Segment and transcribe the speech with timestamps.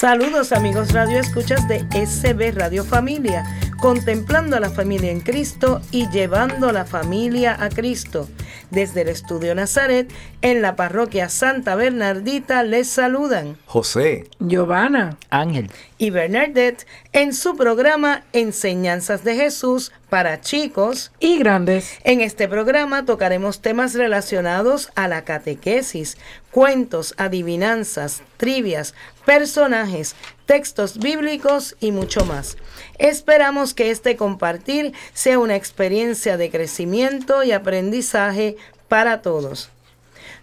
[0.00, 3.44] Saludos amigos Radio Escuchas de SB Radio Familia,
[3.78, 8.26] contemplando a la familia en Cristo y llevando a la familia a Cristo.
[8.70, 10.10] Desde el Estudio Nazaret,
[10.42, 13.56] en la parroquia Santa Bernardita, les saludan.
[13.66, 15.70] José, Giovanna, Ángel.
[15.98, 21.12] Y Bernadette en su programa Enseñanzas de Jesús para chicos.
[21.20, 21.98] Y grandes.
[22.04, 26.16] En este programa tocaremos temas relacionados a la catequesis,
[26.50, 32.56] cuentos, adivinanzas, trivias, personajes, textos bíblicos y mucho más.
[33.00, 39.70] Esperamos que este compartir sea una experiencia de crecimiento y aprendizaje para todos.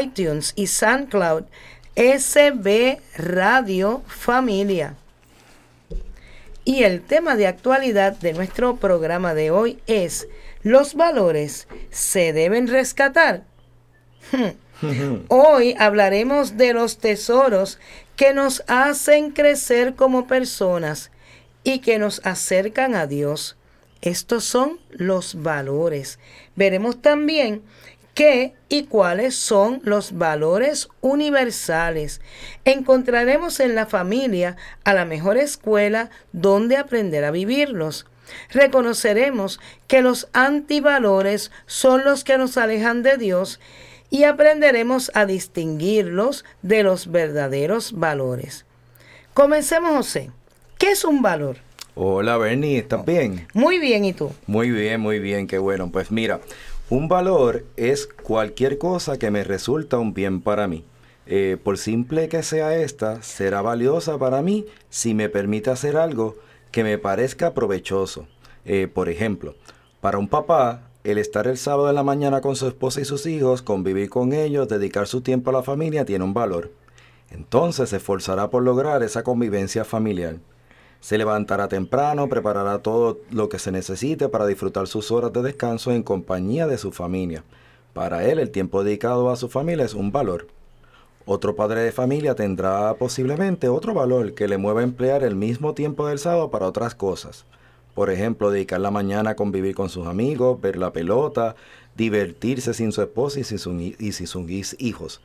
[0.00, 1.42] iTunes y SoundCloud
[1.96, 4.94] SB Radio Familia.
[6.64, 10.28] Y el tema de actualidad de nuestro programa de hoy es
[10.62, 13.44] ¿Los valores se deben rescatar?
[15.28, 17.78] Hoy hablaremos de los tesoros
[18.16, 21.10] que nos hacen crecer como personas
[21.64, 23.56] y que nos acercan a Dios.
[24.00, 26.18] Estos son los valores.
[26.56, 27.62] Veremos también
[28.14, 32.20] qué y cuáles son los valores universales.
[32.64, 38.06] Encontraremos en la familia a la mejor escuela donde aprender a vivirlos.
[38.50, 43.60] Reconoceremos que los antivalores son los que nos alejan de Dios
[44.10, 48.66] y aprenderemos a distinguirlos de los verdaderos valores.
[49.34, 50.30] Comencemos, José.
[50.78, 51.58] ¿Qué es un valor?
[51.94, 53.46] Hola Bernie, ¿estás bien?
[53.52, 54.30] Muy bien, ¿y tú?
[54.46, 55.90] Muy bien, muy bien, qué bueno.
[55.90, 56.40] Pues mira,
[56.92, 60.84] un valor es cualquier cosa que me resulta un bien para mí.
[61.24, 66.36] Eh, por simple que sea esta, será valiosa para mí si me permite hacer algo
[66.70, 68.26] que me parezca provechoso.
[68.66, 69.54] Eh, por ejemplo,
[70.02, 73.24] para un papá, el estar el sábado en la mañana con su esposa y sus
[73.24, 76.72] hijos, convivir con ellos, dedicar su tiempo a la familia, tiene un valor.
[77.30, 80.36] Entonces se esforzará por lograr esa convivencia familiar.
[81.02, 85.90] Se levantará temprano, preparará todo lo que se necesite para disfrutar sus horas de descanso
[85.90, 87.42] en compañía de su familia.
[87.92, 90.46] Para él el tiempo dedicado a su familia es un valor.
[91.26, 95.74] Otro padre de familia tendrá posiblemente otro valor que le mueva a emplear el mismo
[95.74, 97.46] tiempo del sábado para otras cosas.
[97.96, 101.56] Por ejemplo, dedicar la mañana a convivir con sus amigos, ver la pelota,
[101.96, 103.58] divertirse sin su esposa y sin,
[104.28, 105.20] sus hijos.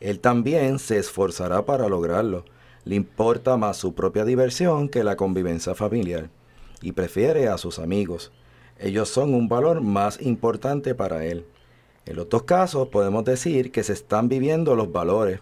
[0.00, 2.46] Él también se esforzará para lograrlo.
[2.84, 6.30] Le importa más su propia diversión que la convivencia familiar
[6.80, 8.32] y prefiere a sus amigos.
[8.78, 11.44] Ellos son un valor más importante para él.
[12.06, 15.40] En otros casos podemos decir que se están viviendo los valores,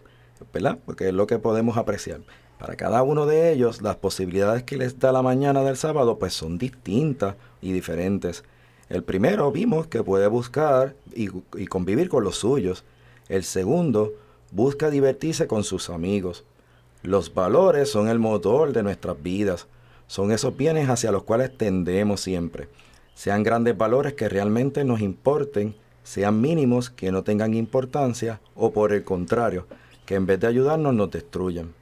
[0.53, 0.79] ¿verdad?
[0.85, 2.21] Porque es lo que podemos apreciar.
[2.59, 6.33] Para cada uno de ellos, las posibilidades que les da la mañana del sábado pues
[6.33, 8.45] son distintas y diferentes.
[8.89, 11.29] El primero vimos que puede buscar y,
[11.67, 12.85] convivir con los suyos.
[13.29, 14.15] El segundo
[14.53, 16.45] busca divertirse con sus amigos.
[17.03, 19.67] Los valores son el motor de nuestras vidas.
[20.07, 22.69] Son esos bienes hacia los cuales tendemos siempre.
[23.15, 28.93] Sean grandes valores que realmente nos importen, sean mínimos que no tengan importancia o por
[28.93, 29.67] el contrario,
[30.05, 31.75] que en vez de ayudarnos nos destruyan.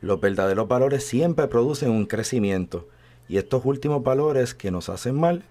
[0.00, 2.88] Los verdaderos valores siempre producen un crecimiento
[3.28, 5.44] y estos últimos valores que nos hacen mal,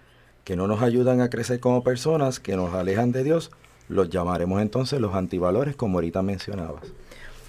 [0.44, 3.52] que no nos ayudan a crecer como personas, que nos alejan de Dios,
[3.90, 6.84] los llamaremos entonces los antivalores como ahorita mencionabas.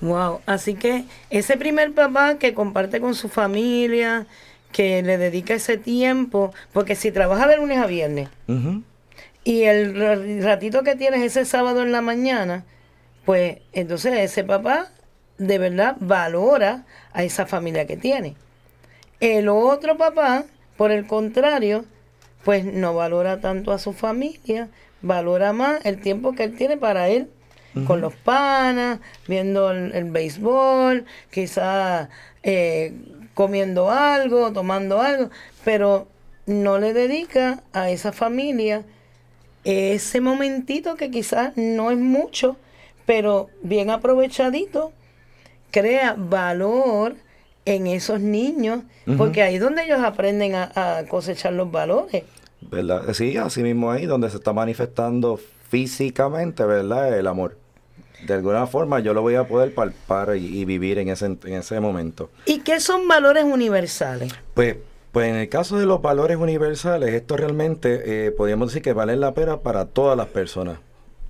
[0.01, 4.27] Wow, así que ese primer papá que comparte con su familia,
[4.73, 8.29] que le dedica ese tiempo, porque si trabaja de lunes a viernes
[9.45, 12.65] y el ratito que tienes ese sábado en la mañana,
[13.25, 14.91] pues entonces ese papá
[15.39, 18.37] de verdad valora a esa familia que tiene.
[19.21, 20.45] El otro papá,
[20.77, 21.85] por el contrario,
[22.45, 24.69] pues no valora tanto a su familia,
[25.03, 27.29] valora más el tiempo que él tiene para él,
[27.87, 28.99] con los panas,
[29.29, 32.09] viendo el, béisbol, quizás
[32.43, 32.93] eh,
[33.35, 35.31] comiendo algo, tomando algo,
[35.65, 36.09] pero
[36.47, 38.85] no le dedica a esa familia
[39.65, 42.57] ese momentito que quizás no es mucho,
[43.07, 44.93] pero bien aprovechadito
[45.71, 47.17] crea valor
[47.65, 48.81] en esos niños,
[49.19, 52.25] porque ahí es donde ellos aprenden a, cosechar los valores.
[52.63, 53.13] ¿Verdad?
[53.13, 55.39] Sí, así mismo ahí donde se está manifestando
[55.69, 57.19] físicamente, ¿verdad?
[57.19, 57.57] El amor.
[58.27, 61.79] De alguna forma yo lo voy a poder palpar y, vivir en ese, en ese
[61.79, 62.31] momento.
[62.47, 64.33] ¿Y qué son valores universales?
[64.55, 64.77] Pues
[65.13, 69.17] pues en el caso de los valores universales, esto realmente eh, podríamos decir que vale
[69.17, 70.79] la pena para todas las personas,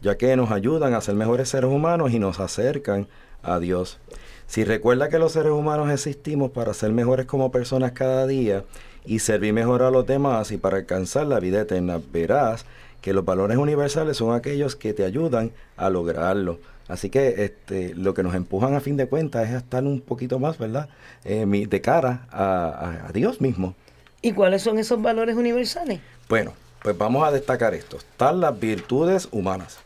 [0.03, 3.07] ya que nos ayudan a ser mejores seres humanos y nos acercan
[3.43, 3.99] a Dios.
[4.47, 8.65] Si recuerda que los seres humanos existimos para ser mejores como personas cada día
[9.05, 12.67] y servir mejor a los demás y para alcanzar la vida eterna, verás
[13.09, 16.59] que los valores universales son aquellos que te ayudan a lograrlo.
[16.89, 20.03] Así que este, lo que nos empujan a fin de cuentas es a estar un
[20.03, 20.91] poquito más, ¿verdad?
[21.25, 23.75] Eh, de cara a, Dios mismo.
[24.21, 26.01] ¿Y cuáles son esos valores universales?
[26.29, 26.53] Bueno,
[26.83, 27.97] pues vamos a destacar esto.
[27.97, 29.79] Están las virtudes humanas,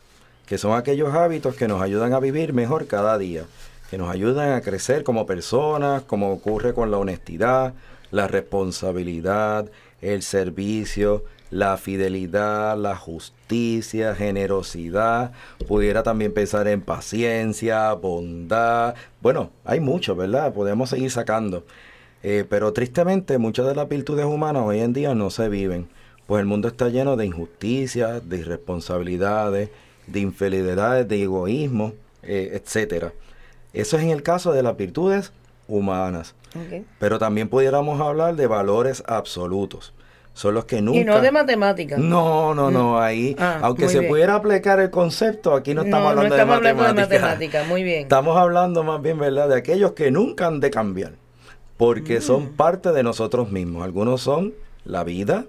[0.45, 3.45] que son aquellos hábitos que nos ayudan a vivir mejor cada día,
[3.89, 7.73] que nos ayudan a crecer como personas, como ocurre con la honestidad,
[8.11, 9.71] la responsabilidad,
[10.01, 15.33] el servicio, la fidelidad, la justicia, generosidad,
[15.67, 18.95] pudiera también pensar en paciencia, bondad.
[19.21, 20.51] Bueno, hay mucho, ¿verdad?
[20.51, 21.63] Podemos seguir sacando.
[22.23, 25.89] Eh, pero tristemente muchas de las virtudes humanas hoy en día no se viven,
[26.25, 29.69] pues el mundo está lleno de injusticias, de irresponsabilidades,
[30.07, 33.13] de infidelidades, de egoísmo, eh, etcétera.
[33.73, 35.33] Eso es en el caso de las virtudes
[35.67, 36.33] humanas.
[36.99, 39.93] Pero también pudiéramos hablar de valores absolutos
[40.33, 40.99] son los que nunca...
[40.99, 41.99] Y no de matemáticas.
[41.99, 42.97] No, no, no, mm.
[42.97, 46.69] ahí, ah, aunque se pudiera aplicar el concepto, aquí no estamos hablando, no estamos de,
[46.69, 47.09] hablando matemáticas.
[47.09, 47.67] de matemáticas.
[47.67, 48.01] Muy bien.
[48.03, 51.13] Estamos hablando más bien, ¿verdad?, de aquellos que nunca han de cambiar,
[51.77, 52.55] porque son mm.
[52.55, 53.83] parte de nosotros mismos.
[53.83, 54.53] Algunos son
[54.85, 55.45] la vida,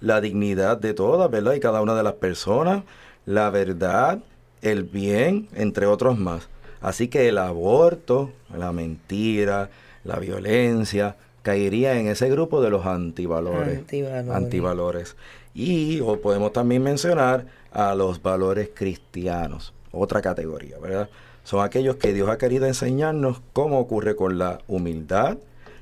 [0.00, 2.82] la dignidad de todas, ¿verdad?, y cada una de las personas,
[3.26, 4.18] la verdad,
[4.60, 6.48] el bien, entre otros más.
[6.80, 9.70] Así que el aborto, la mentira,
[10.04, 13.84] la violencia, caería en ese grupo de los antivalores.
[14.28, 15.14] Antivalores.
[15.54, 21.08] Y o podemos también mencionar a los valores cristianos, otra categoría, ¿verdad?
[21.44, 25.38] Son aquellos que Dios ha querido enseñarnos cómo ocurre con la humildad,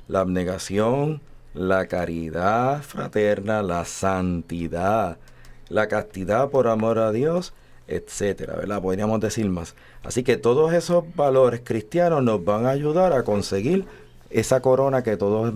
[0.07, 1.23] la abnegación,
[1.55, 5.17] la caridad fraterna, la santidad,
[5.71, 7.55] la castidad por amor a Dios,
[7.89, 8.83] etcétera, ¿verdad?
[8.83, 9.75] Podríamos decir más.
[10.03, 13.87] Así que todos esos valores cristianos nos van a ayudar a conseguir
[14.35, 15.55] esa corona que todos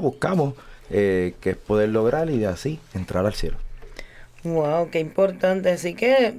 [0.00, 0.54] buscamos,
[0.90, 3.58] eh, que es poder lograr y de así entrar al cielo.
[4.44, 5.70] Wow, qué importante.
[5.70, 6.34] Así que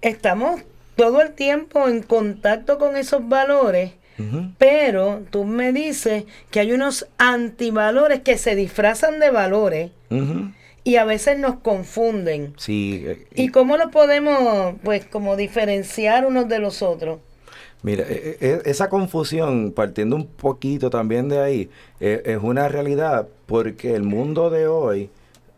[0.00, 0.62] estamos
[0.96, 3.92] todo el tiempo en contacto con esos valores,
[4.58, 9.90] pero tú me dices que hay unos antivalores que se disfrazan de valores.
[10.82, 12.54] Y a veces nos confunden.
[12.56, 13.04] Sí.
[13.06, 17.20] Eh, ¿Y cómo lo podemos, pues, como diferenciar unos de los otros?
[17.82, 23.28] Mira, e, e, e, esa confusión, partiendo un poquito también de ahí, es una realidad
[23.46, 25.10] porque el mundo de hoy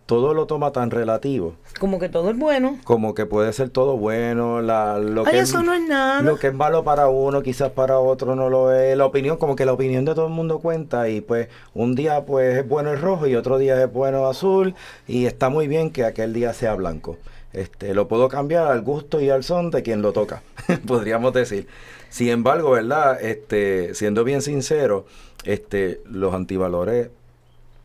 [0.06, 1.54] todo lo toma tan relativo.
[1.80, 2.78] Como que todo es bueno.
[2.84, 6.20] Como que puede ser todo bueno, la, lo que eso no es nada.
[6.20, 8.94] Lo que es malo para uno, quizás para otro no lo es.
[8.94, 12.26] La opinión, como que la opinión de todo el mundo cuenta y pues un día
[12.26, 14.74] pues es bueno el rojo y otro día es bueno azul
[15.08, 17.16] y está muy bien que aquel día sea blanco.
[17.54, 20.42] Este, lo puedo cambiar al gusto y al son de quien lo toca,
[20.86, 21.68] podríamos decir.
[22.12, 23.22] Sin embargo, ¿verdad?
[23.22, 25.06] Este, siendo bien sincero,
[25.44, 27.08] este, los antivalores,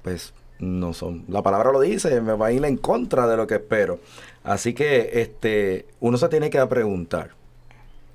[0.02, 1.24] pues no son.
[1.30, 4.00] La palabra lo dice, me va a ir en contra de lo que espero.
[4.44, 7.36] Así que este, uno se tiene que preguntar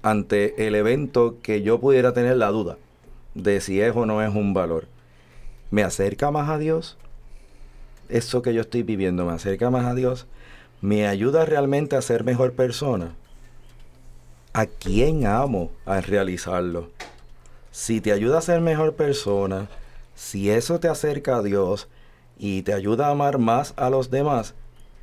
[0.03, 2.77] ante el evento que yo pudiera tener la duda
[3.35, 4.89] de si es o no es un valor.
[5.71, 6.99] ¿Me acerca más a Dios?
[8.11, 10.27] Eso que yo estoy viviendo, ¿me acerca más a Dios?
[10.83, 13.17] ¿Me ayuda realmente a ser mejor persona?
[14.53, 16.91] A quién amo al realizarlo.
[17.71, 19.69] Si te ayuda a ser mejor persona,
[20.15, 21.89] si eso te acerca a Dios
[22.39, 24.55] y te ayuda a amar más a los demás,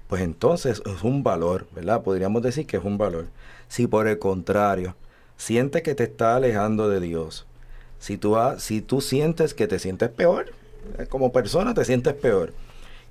[0.08, 2.03] pues entonces es un valor, ¿verdad?
[2.03, 3.27] Podríamos decir que es un valor.
[3.68, 4.96] Si por el contrario,
[5.38, 7.46] sientes que te está alejando de Dios,
[8.00, 10.53] si tú, si tú sientes que te sientes peor,
[10.98, 12.53] eh, como persona te sientes peor,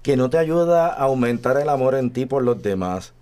[0.02, 3.12] que no te ayuda a aumentar el amor en ti por los demás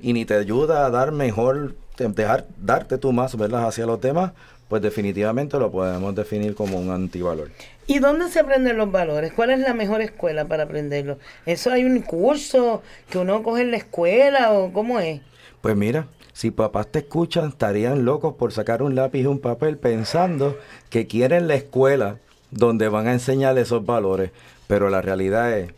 [0.00, 4.32] y ni te ayuda a dar mejor dejar darte tú más, ¿verdad?, hacia los demás,
[4.68, 7.50] pues definitivamente lo podemos definir como un antivalor.
[7.86, 9.32] ¿Y dónde se aprenden los valores?
[9.32, 11.18] ¿Cuál es la mejor escuela para aprenderlos?
[11.44, 15.20] ¿Eso hay un curso que uno coge en la escuela o cómo es?
[15.60, 19.76] Pues mira, si papás te escuchan, estarían locos por sacar un lápiz y un papel
[19.76, 20.56] pensando
[20.88, 22.16] que quieren la escuela
[22.50, 24.30] donde van a enseñar esos valores.
[24.68, 25.72] Pero la realidad es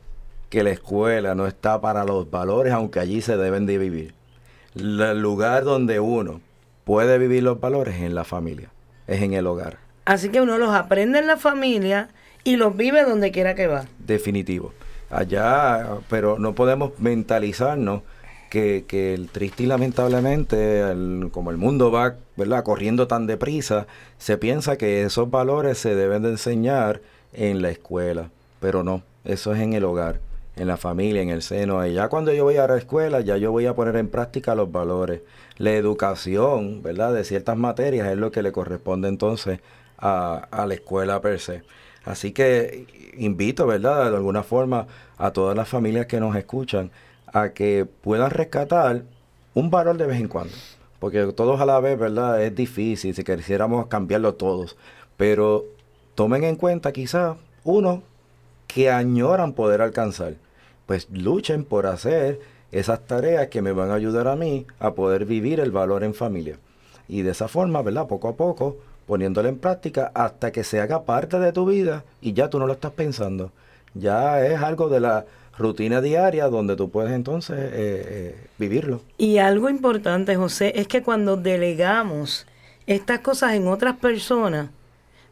[0.50, 4.14] que la escuela no está para los valores, aunque allí se deben de vivir
[4.74, 6.40] el lugar donde uno
[6.84, 8.70] puede vivir los valores es en la familia,
[9.06, 9.78] es en el hogar.
[10.04, 12.08] Así que uno los aprende en la familia
[12.44, 13.86] y los vive donde quiera que va.
[13.98, 14.72] Definitivo.
[15.10, 18.02] Allá, pero no podemos mentalizarnos
[18.50, 20.82] que, que el triste y lamentablemente,
[21.30, 22.64] como el mundo va ¿verdad?
[22.64, 23.86] corriendo tan deprisa,
[24.18, 27.00] se piensa que esos valores se deben de enseñar
[27.32, 30.20] en la escuela, pero no, eso es en el hogar,
[30.56, 31.84] en la familia, en el seno.
[31.86, 34.54] Y ya cuando yo voy a la escuela, ya yo voy a poner en práctica
[34.54, 35.22] los valores.
[35.58, 37.14] La educación, ¿verdad?
[37.14, 39.60] De ciertas materias es lo que le corresponde entonces
[39.98, 41.62] a, a la escuela per se.
[42.04, 44.10] Así que invito, ¿verdad?
[44.10, 46.90] De alguna forma a todas las familias que nos escuchan
[47.32, 49.02] a que puedan rescatar
[49.54, 50.54] un valor de vez en cuando.
[50.98, 52.42] Porque todos a la vez, ¿verdad?
[52.42, 54.76] Es difícil si quisiéramos cambiarlo todos.
[55.16, 55.64] Pero
[56.14, 58.02] tomen en cuenta quizás uno
[58.66, 60.34] que añoran poder alcanzar.
[60.86, 62.40] Pues luchen por hacer
[62.72, 66.14] esas tareas que me van a ayudar a mí a poder vivir el valor en
[66.14, 66.58] familia.
[67.08, 68.06] Y de esa forma, ¿verdad?
[68.06, 68.76] Poco a poco
[69.06, 72.66] poniéndolo en práctica hasta que se haga parte de tu vida y ya tú no
[72.66, 73.52] lo estás pensando.
[73.94, 75.26] Ya es algo de la
[75.56, 79.02] rutina diaria donde tú puedes entonces eh, eh, vivirlo.
[79.18, 82.46] Y algo importante, José, es que cuando delegamos
[82.86, 84.70] estas cosas en otras personas,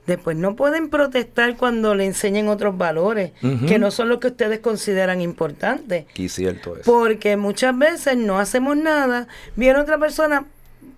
[0.06, 3.32] después no pueden protestar cuando le enseñen otros valores,
[3.66, 6.06] que no son los que ustedes consideran importantes.
[6.14, 6.84] Y cierto es.
[6.84, 10.46] Porque muchas veces no hacemos nada, viene otra persona,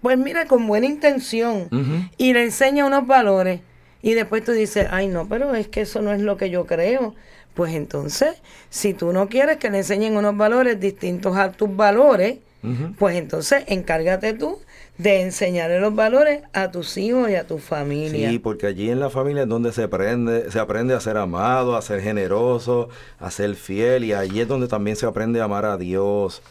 [0.00, 3.60] pues mira, con buena intención y le enseña unos valores
[4.02, 6.66] y después tú dices, ay no, pero es que eso no es lo que yo
[6.66, 7.14] creo.
[7.54, 8.34] Pues entonces,
[8.68, 12.38] si tú no quieres que le enseñen unos valores distintos a tus valores,
[12.98, 14.58] pues entonces encárgate tú
[14.98, 18.30] de enseñarle los valores a tus hijos y a tu familia.
[18.30, 21.76] Sí, porque allí en la familia es donde se aprende, se aprende a ser amado,
[21.76, 25.64] a ser generoso, a ser fiel y allí es donde también se aprende a amar
[25.64, 26.42] a Dios.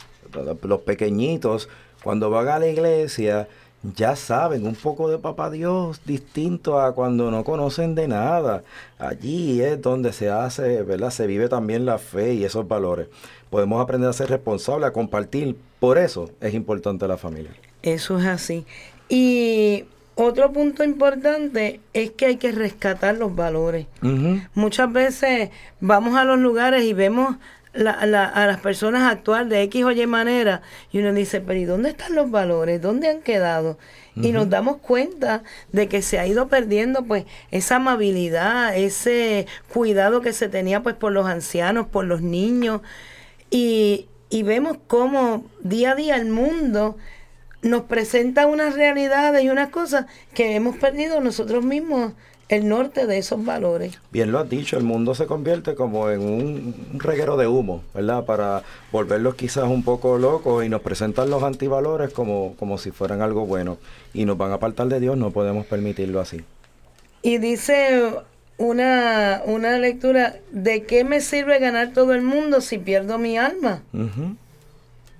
[0.63, 1.69] Los pequeñitos
[2.03, 3.47] cuando van a la iglesia,
[3.95, 8.63] ya saben un poco de papá Dios distinto a cuando no conocen de nada.
[8.99, 11.11] Allí es donde se hace, ¿verdad?
[11.11, 13.07] Se vive también la fe y esos valores.
[13.49, 15.55] Podemos aprender a ser responsables, a compartir.
[15.83, 17.51] Por eso es importante la familia.
[17.81, 18.65] Eso es así.
[19.09, 19.83] Y
[20.15, 23.87] otro punto importante es que hay que rescatar los valores.
[24.53, 25.49] Muchas veces
[25.81, 27.35] vamos a los lugares y vemos
[27.75, 30.61] a las personas actuar de X o Y manera
[30.93, 32.81] y uno dice, pero ¿y dónde están los valores?
[32.81, 33.77] ¿Dónde han quedado?
[34.15, 40.21] Y nos damos cuenta de que se ha ido perdiendo pues esa amabilidad, ese cuidado
[40.21, 42.79] que se tenía pues por los ancianos, por los niños
[43.51, 46.97] y, y vemos cómo día a día el mundo
[47.61, 52.13] nos presenta unas realidades y unas cosas que hemos perdido nosotros mismos
[52.49, 53.99] el norte de esos valores.
[54.11, 58.25] Bien lo has dicho, el mundo se convierte como en un reguero de humo, ¿verdad?
[58.25, 63.21] Para volverlos quizás un poco locos y nos presentan los antivalores como, como si fueran
[63.21, 63.77] algo bueno
[64.15, 66.41] y nos van a apartar de Dios, no podemos permitirlo así.
[67.21, 68.15] Y dice
[68.57, 73.83] una, una lectura, ¿de qué me sirve ganar todo el mundo si pierdo mi alma?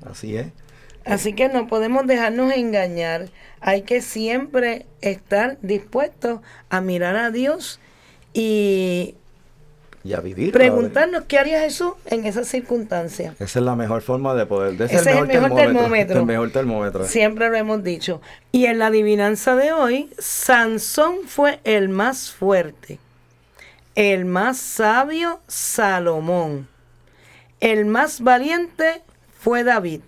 [0.06, 0.48] Así es.
[1.06, 3.28] Así que no podemos dejarnos engañar.
[3.60, 7.80] Hay que siempre estar dispuestos a mirar a Dios
[8.34, 9.16] y,
[10.04, 10.52] y a vivir.
[10.52, 13.36] Preguntarnos qué haría Jesús en esas circunstancias.
[13.40, 14.82] Esa es la mejor forma de poder.
[14.82, 17.06] Ese, es el mejor, termómetro, El mejor termómetro.
[17.06, 18.22] Siempre lo hemos dicho.
[18.52, 23.00] Y en la adivinanza de hoy, Sansón fue el más fuerte,
[23.96, 26.68] el más sabio, Salomón,
[27.60, 29.04] el más valiente
[29.40, 30.02] fue David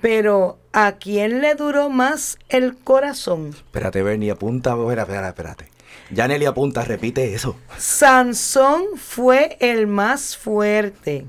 [0.00, 3.50] pero ¿a quién le duró más el corazón?
[3.50, 5.68] Espérate, Bernie, apunta, espérate, espérate.
[6.10, 7.56] Ya Nelly apunta, repite eso.
[7.76, 11.26] Sansón fue el más fuerte,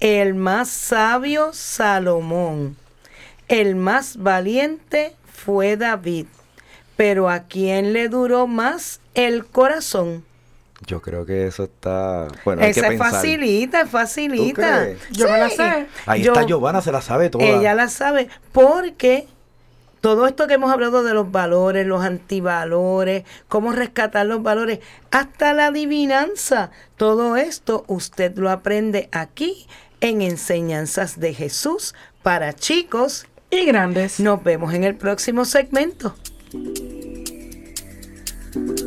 [0.00, 2.76] el más sabio Salomón,
[3.48, 6.26] el más valiente fue David,
[6.96, 10.24] pero ¿a quién le duró más el corazón?
[10.86, 12.28] Yo creo que eso está.
[12.44, 14.88] Bueno, Esa es facilita, es facilita.
[15.10, 15.86] Yo me la sé.
[16.06, 17.44] Ahí está Giovanna, se la sabe toda.
[17.44, 19.26] Ella la sabe, porque
[20.00, 25.52] todo esto que hemos hablado de los valores, los antivalores, cómo rescatar los valores, hasta
[25.52, 29.66] la adivinanza, todo esto usted lo aprende aquí
[30.00, 34.20] en Enseñanzas de Jesús para chicos y grandes.
[34.20, 36.14] Nos vemos en el próximo segmento.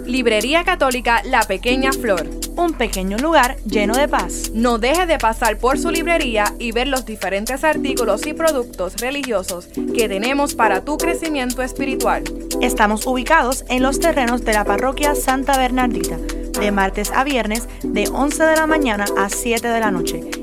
[0.06, 2.30] Librería Católica La Pequeña Flor.
[2.56, 4.52] Un pequeño lugar lleno de paz.
[4.54, 9.68] No deje de pasar por su librería y ver los diferentes artículos y productos religiosos
[9.96, 12.24] que tenemos para tu crecimiento espiritual.
[12.62, 18.08] Estamos ubicados en los terrenos de la parroquia Santa Bernardita, de martes a viernes de
[18.08, 20.43] 11 de la mañana a 7 de la noche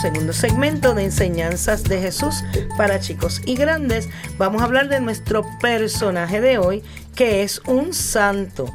[0.00, 2.44] Segundo segmento de enseñanzas de Jesús
[2.76, 6.84] para chicos y grandes, vamos a hablar de nuestro personaje de hoy,
[7.16, 8.72] que es un santo.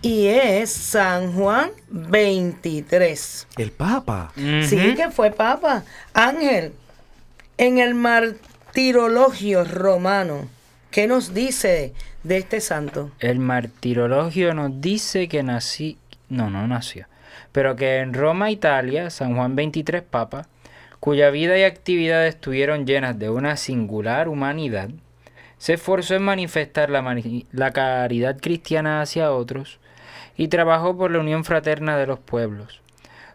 [0.00, 3.48] Y es San Juan 23.
[3.58, 4.32] El Papa.
[4.36, 5.82] Sí, que fue papa.
[6.14, 6.72] Ángel,
[7.58, 10.48] en el martirologio romano,
[10.92, 13.10] ¿qué nos dice de este santo?
[13.18, 15.98] El martirologio nos dice que nací,
[16.28, 17.06] no, no nació,
[17.50, 20.46] pero que en Roma, Italia, San Juan 23 Papa,
[21.00, 24.90] cuya vida y actividades estuvieron llenas de una singular humanidad,
[25.58, 29.78] se esforzó en manifestar la, mani- la caridad cristiana hacia otros
[30.36, 32.80] y trabajó por la unión fraterna de los pueblos.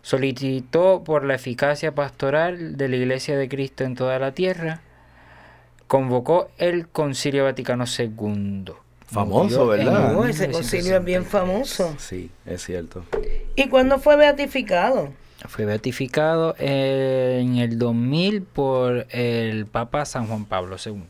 [0.02, 4.82] Solicitó por la eficacia pastoral de la Iglesia de Cristo en toda la tierra.
[5.88, 8.66] Convocó el Concilio Vaticano II.
[9.08, 10.28] Famoso, ¿verdad?
[10.28, 11.94] Ese concilio es bien famoso.
[12.00, 13.06] Sí, es cierto.
[13.56, 15.10] ¿Y cuándo fue beatificado?
[15.48, 21.04] Fue beatificado en el 2000 por el Papa San Juan Pablo II.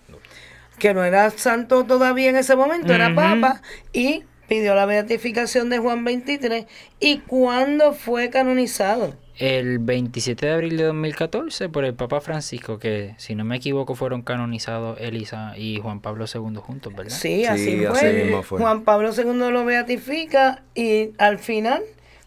[0.79, 3.61] que no era santo todavía en ese momento, era papa,
[3.93, 6.65] y pidió la beatificación de Juan 23.
[6.99, 9.15] ¿Y cuándo fue canonizado?
[9.37, 13.93] El 27 de abril de 2014 por el Papa Francisco, que si no me equivoco
[13.95, 17.11] fueron canonizados Elisa y Juan Pablo II juntos, ¿verdad?
[17.11, 18.13] Sí, Sí, así, así fue.
[18.13, 18.59] mismo fue.
[18.59, 21.83] Juan Pablo II lo beatifica y al final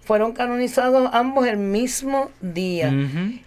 [0.09, 2.91] fueron canonizados ambos el mismo día.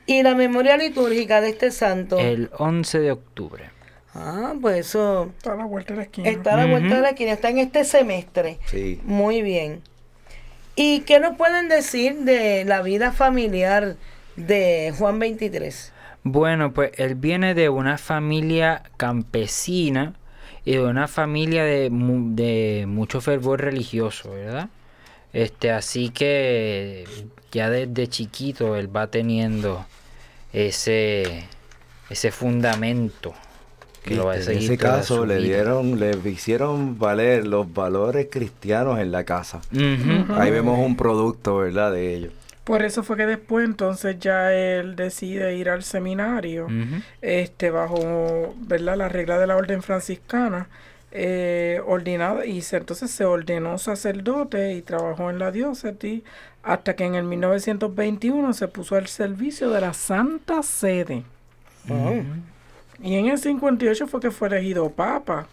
[0.05, 2.19] Y la memoria litúrgica de este santo.
[2.19, 3.63] El 11 de octubre.
[4.13, 6.29] Ah, pues eso Está a la vuelta de la esquina.
[6.29, 8.59] está a la vuelta de la esquina, está en este semestre.
[8.67, 9.01] Sí.
[9.05, 9.81] Muy bien.
[10.75, 13.95] ¿Y qué nos pueden decir de la vida familiar
[14.35, 15.91] de Juan 23?
[16.21, 20.13] Bueno, pues él viene de una familia campesina
[20.63, 24.69] y de una familia de, de mucho fervor religioso, ¿verdad?
[25.33, 27.05] Este, así que
[27.51, 29.85] ya desde chiquito él va teniendo
[30.53, 31.45] ese,
[32.09, 33.33] ese fundamento
[34.03, 35.47] que lo va a en ese toda caso su le vida.
[35.47, 39.61] dieron, le hicieron valer los valores cristianos en la casa.
[40.35, 41.91] Ahí vemos un producto, ¿verdad?
[41.91, 42.33] De ellos.
[42.63, 46.67] Por eso fue que después entonces ya él decide ir al seminario,
[47.21, 48.97] este bajo, ¿verdad?
[48.97, 50.67] La regla de la orden franciscana,
[51.11, 56.23] eh, ordenado, y se- entonces se ordenó sacerdote y trabajó en la diócesis
[56.63, 61.23] hasta que en el 1921 se puso al servicio de la Santa Sede.
[63.03, 65.47] Y en el 58 fue que fue elegido papa.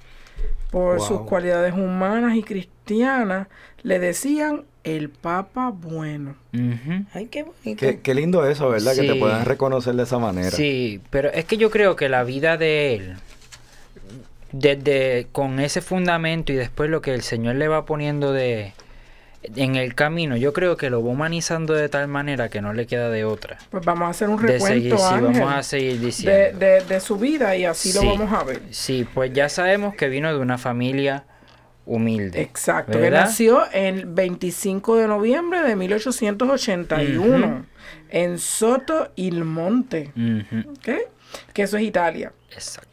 [0.71, 3.49] Por sus cualidades humanas y cristianas,
[3.83, 6.37] le decían el papa bueno.
[6.53, 7.05] Ujú.
[7.15, 7.81] Ay, qué bonito.
[7.81, 8.95] Qué, qué lindo eso, ¿verdad?
[8.95, 10.51] Que te puedan reconocer de esa manera.
[10.51, 13.17] Sí, pero es que yo creo que la vida de él,
[14.53, 18.73] desde con ese fundamento y después lo que el Señor le va poniendo de
[19.55, 22.87] en el camino, yo creo que lo va humanizando de tal manera que no le
[22.89, 23.57] queda de otra.
[23.71, 26.59] Pues vamos a hacer un De recuento, sí, Ángel, vamos a seguir de, diciendo.
[26.59, 27.99] de- de su vida y así Sí.
[28.05, 28.61] lo vamos a ver.
[28.71, 31.25] Sí, pues ya sabemos que vino de una familia
[31.87, 32.43] humilde.
[32.43, 33.27] Exacto, que ¿verdad?
[33.27, 37.65] nació el 25 de noviembre de 1881
[38.11, 40.13] en Soto il Monte,
[40.71, 40.89] ¿ok?
[41.53, 42.33] que eso es Italia.
[42.53, 42.88] Exacto.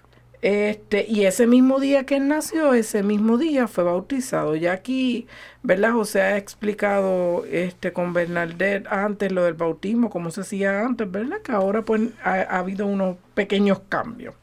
[0.45, 4.55] Este, y ese mismo día que él nació, ese mismo día fue bautizado.
[4.55, 5.25] Ya aquí,
[5.63, 5.93] ¿verdad?
[5.93, 11.41] José ha explicado este, con Bernadette antes lo del bautismo, cómo se hacía antes, ¿verdad?
[11.41, 14.35] Que ahora pues ha, ha habido unos pequeños cambios.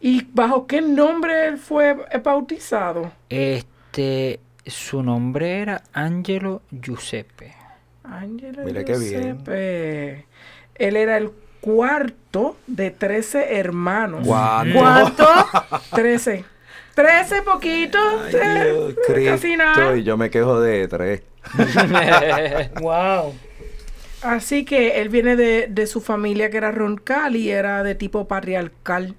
[0.00, 3.12] ¿Y bajo qué nombre él fue bautizado?
[3.28, 7.54] Este, su nombre era Angelo Giuseppe.
[8.02, 9.22] Ángelo Mira qué bien.
[9.22, 10.26] Giuseppe.
[10.74, 14.26] Él era el cuarto de 13 hermanos.
[14.26, 14.78] ¿Cuánto?
[14.78, 15.26] ¿Cuánto?
[15.94, 16.44] 13.
[16.94, 18.02] 13 poquitos.
[18.26, 19.96] Ay, eh, Dios, casi nada.
[19.96, 21.22] y yo me quejo de tres.
[22.80, 23.34] wow.
[24.22, 29.14] Así que él viene de, de su familia que era Roncalli, era de tipo patriarcal,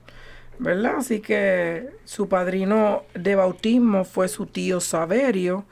[0.59, 0.97] ¿verdad?
[0.97, 5.65] Así que su padrino de bautismo fue su tío Saverio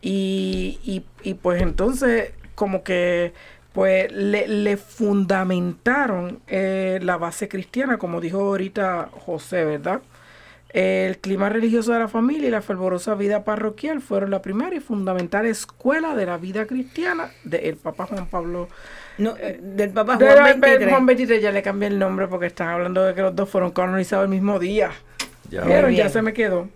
[0.00, 3.32] y, y, y pues entonces como que
[3.72, 10.00] pues le, le fundamentaron eh, la base cristiana, como dijo ahorita José, ¿verdad?
[10.70, 14.80] El clima religioso de la familia y la fervorosa vida parroquial fueron la primera y
[14.80, 18.68] fundamental escuela de la vida cristiana del Papa Juan Pablo.
[19.16, 20.28] No, eh, del Papa Juan
[20.60, 20.90] de- 23.
[20.90, 23.70] Juan 23, ya le cambié el nombre porque están hablando de que los dos fueron
[23.70, 24.90] canonizados el mismo día.
[25.50, 25.96] Ya bien.
[25.96, 26.68] ya se me quedó.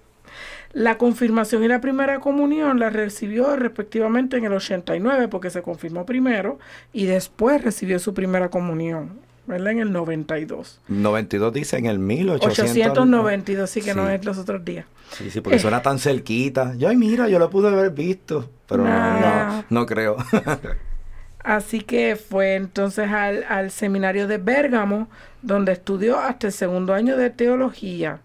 [0.72, 6.06] La confirmación y la primera comunión la recibió respectivamente en el 89 porque se confirmó
[6.06, 6.58] primero
[6.92, 9.72] y después recibió su primera comunión, ¿verdad?
[9.72, 10.80] En el 92.
[10.88, 12.62] 92 dice en el 1800.
[12.62, 14.86] 892, sí que no es los otros días.
[15.10, 16.74] Sí, sí, porque suena tan cerquita.
[16.76, 18.48] Yo, ay, mira, yo lo pude haber visto.
[18.66, 20.16] Pero no, no creo.
[21.44, 25.08] Así que fue entonces al, al seminario de Bérgamo,
[25.42, 28.20] donde estudió hasta el segundo año de teología.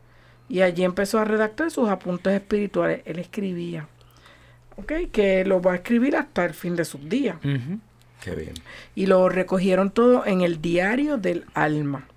[0.49, 3.01] Y allí empezó a redactar sus apuntes espirituales.
[3.05, 3.87] Él escribía.
[4.77, 4.93] ¿Ok?
[5.11, 7.37] Que lo va a escribir hasta el fin de sus días.
[8.21, 8.53] Qué bien.
[8.95, 12.07] y lo recogieron todo en el Diario del Alma.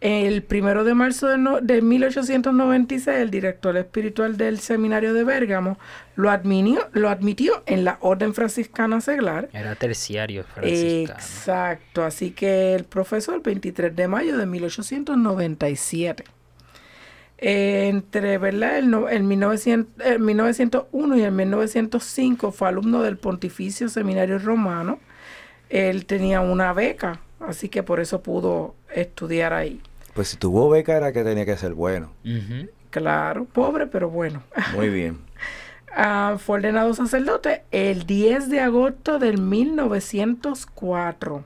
[0.00, 5.78] El primero de marzo de, no- de 1896, el director espiritual del seminario de Bérgamo
[6.16, 9.50] lo admitió, lo admitió en la Orden Franciscana Seglar.
[9.52, 11.18] Era terciario franciscano.
[11.18, 16.24] Exacto, así que el profesor, el 23 de mayo de 1897.
[17.42, 18.78] Entre ¿verdad?
[18.78, 24.98] El, no- el 1900 el 1901 y el 1905 fue alumno del Pontificio Seminario Romano.
[25.70, 29.80] Él tenía una beca, así que por eso pudo estudiar ahí.
[30.14, 32.10] Pues si tuvo beca era que tenía que ser bueno.
[32.90, 34.42] Claro, pobre, pero bueno.
[34.74, 35.18] Muy bien.
[35.92, 41.44] Ah, fue ordenado sacerdote el 10 de agosto del 1904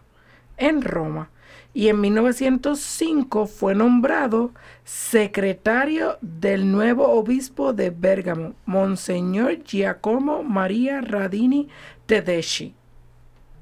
[0.58, 1.30] en Roma
[1.74, 4.52] y en 1905 fue nombrado
[4.84, 11.68] secretario del nuevo obispo de Bérgamo, Monseñor Giacomo María Radini
[12.06, 12.74] Tedeschi,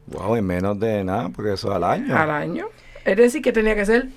[0.09, 2.15] Wow, en menos de nada, porque eso al año.
[2.17, 2.67] al año.
[3.05, 4.09] Es decir, que tenía que ser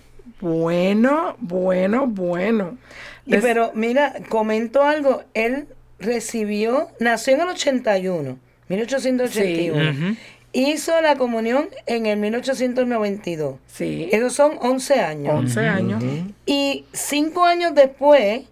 [0.41, 2.77] bueno, bueno, bueno.
[3.25, 5.67] Y pero mira, comento algo, él
[5.99, 9.91] recibió, nació en el 81, 1881.
[9.91, 10.15] Ujú.
[10.58, 13.56] Hizo la comunión en el 1892.
[13.68, 15.34] sí, Esos son 11 años.
[15.36, 16.02] 11 años.
[16.46, 18.44] Y cinco años después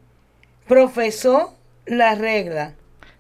[0.68, 1.54] profesó
[1.86, 2.74] la regla.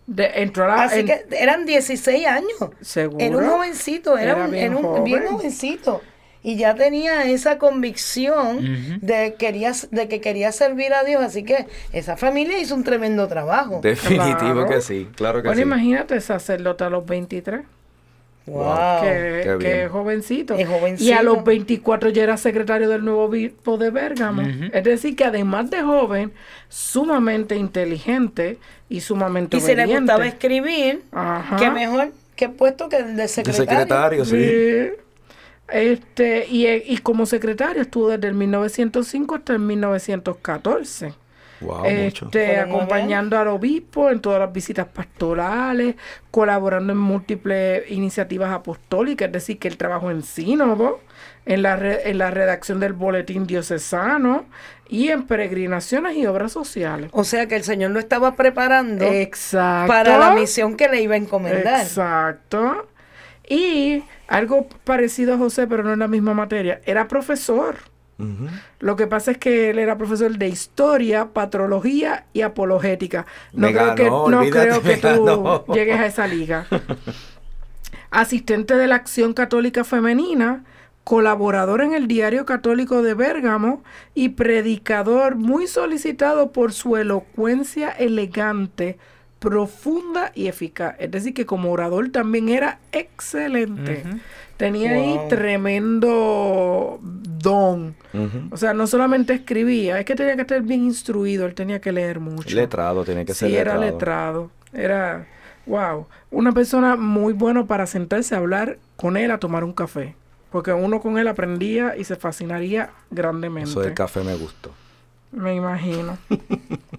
[0.05, 2.71] De, entró a la- Así en- que eran 16 años.
[2.81, 3.23] ¿Seguro?
[3.23, 5.03] Era un jovencito, era, Era un, bien era un- joven.
[5.05, 6.01] bien jovencito.
[6.45, 11.23] Y ya tenía esa convicción de, quería, de que quería servir a Dios.
[11.23, 13.79] Así que esa familia hizo un tremendo trabajo.
[13.81, 14.67] Definitivo Claro.
[14.67, 15.63] que sí, claro que Bueno, sí.
[15.63, 17.61] imagínate sacerdote a los 23.
[18.45, 19.01] Wow.
[19.01, 20.53] que, qué que jovencito.
[20.55, 21.09] Es jovencito.
[21.09, 24.41] Y a los 24 ya era secretario del nuevo obispo de Bérgamo.
[24.73, 26.33] Es decir, que además de joven,
[26.67, 28.57] sumamente inteligente
[28.89, 29.99] y sumamente Y si le obediente.
[30.01, 31.55] gustaba escribir, Ajá.
[31.55, 33.71] qué mejor que puesto que el de De secretario.
[33.71, 34.43] secretario, sí.
[34.43, 34.91] Sí.
[35.69, 41.13] Este, y, y como secretario estuvo desde el 1905 hasta el 1914.
[41.63, 45.95] Wow, este, acompañando al obispo en todas las visitas pastorales,
[46.31, 50.99] colaborando en múltiples iniciativas apostólicas, es decir, que él trabajó en sínodo,
[51.45, 54.45] en la, re- en la redacción del boletín diocesano
[54.87, 57.09] y en peregrinaciones y obras sociales.
[57.13, 59.87] O sea que el Señor lo estaba preparando Exacto.
[59.91, 61.81] para la misión que le iba a encomendar.
[61.81, 62.87] Exacto.
[63.47, 67.75] Y algo parecido a José, pero no en la misma materia, era profesor.
[68.79, 73.25] Lo que pasa es que él era profesor de historia, patrología y apologética.
[73.53, 75.65] No Me creo ganó, que, no olvídate, creo que tú ganó.
[75.73, 76.65] llegues a esa liga.
[78.11, 80.63] Asistente de la Acción Católica Femenina,
[81.03, 83.83] colaborador en el Diario Católico de Bérgamo
[84.13, 88.97] y predicador muy solicitado por su elocuencia elegante,
[89.39, 90.95] profunda y eficaz.
[90.99, 94.03] Es decir, que como orador también era excelente.
[94.63, 97.95] Tenía ahí tremendo don.
[98.51, 101.91] O sea, no solamente escribía, es que tenía que estar bien instruido, él tenía que
[101.91, 102.55] leer mucho.
[102.55, 104.49] Letrado, tiene que ser sí, era letrado.
[104.71, 104.85] letrado.
[104.85, 105.27] Era,
[105.65, 110.15] wow, una persona muy buena para sentarse a hablar con él, a tomar un café.
[110.49, 113.69] Porque uno con él aprendía y se fascinaría grandemente.
[113.69, 114.71] Eso del café me gustó.
[115.31, 116.17] Me imagino.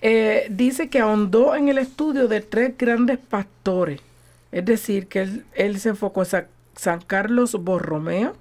[0.00, 4.00] Eh, dice que ahondó en el estudio de tres grandes pastores.
[4.52, 8.34] Es decir, que él, él se enfocó en Sa- San Carlos Borromeo,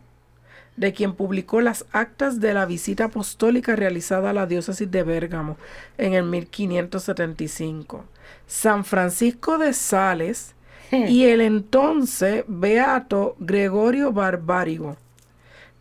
[0.78, 5.58] de quien publicó las actas de la visita apostólica realizada a la diócesis de Bérgamo
[5.98, 8.06] en el 1575.
[8.46, 10.54] San Francisco de Sales
[10.92, 14.98] y el entonces beato Gregorio Barbárigo.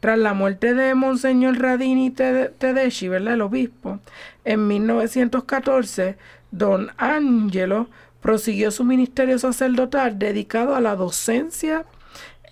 [0.01, 3.35] Tras la muerte de Monseñor Radini Tede- Tedeschi, ¿verdad?
[3.35, 3.99] El obispo,
[4.45, 6.17] en 1914,
[6.51, 7.89] don Angelo
[8.27, 11.85] prosiguió su ministerio sacerdotal dedicado a la docencia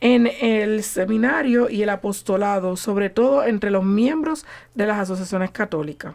[0.01, 6.15] en el seminario y el apostolado, sobre todo entre los miembros de las asociaciones católicas.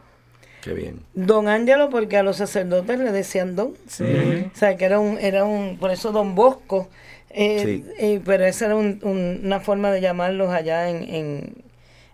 [0.62, 1.02] Qué bien.
[1.14, 3.74] Don Ángelo, porque a los sacerdotes le decían don.
[3.88, 4.04] Sí.
[4.54, 6.88] O sea, que era un, era un, por eso Don Bosco.
[7.32, 7.86] eh, Sí.
[8.00, 11.54] eh, pero esa era un- un- una forma de llamarlos allá en, en,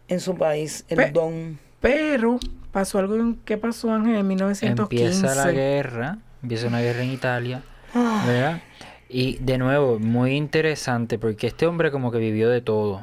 [0.07, 1.57] en su país, el Pe- don.
[1.79, 2.39] Pero
[2.71, 5.05] pasó algo en, ¿qué pasó Ángel en 1915?
[5.05, 7.61] Empieza la guerra, empieza una guerra en Italia,
[7.93, 8.23] Ah.
[8.27, 8.61] ¿verdad?
[9.07, 13.01] Y de nuevo, muy interesante porque este hombre como que vivió de todo.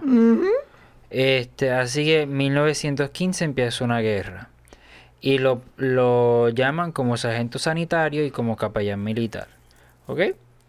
[1.11, 4.49] Este, así que en 1915 empieza una guerra.
[5.21, 9.47] Y lo, lo llaman como sargento sanitario y como capellán militar.
[10.07, 10.19] ¿Ok?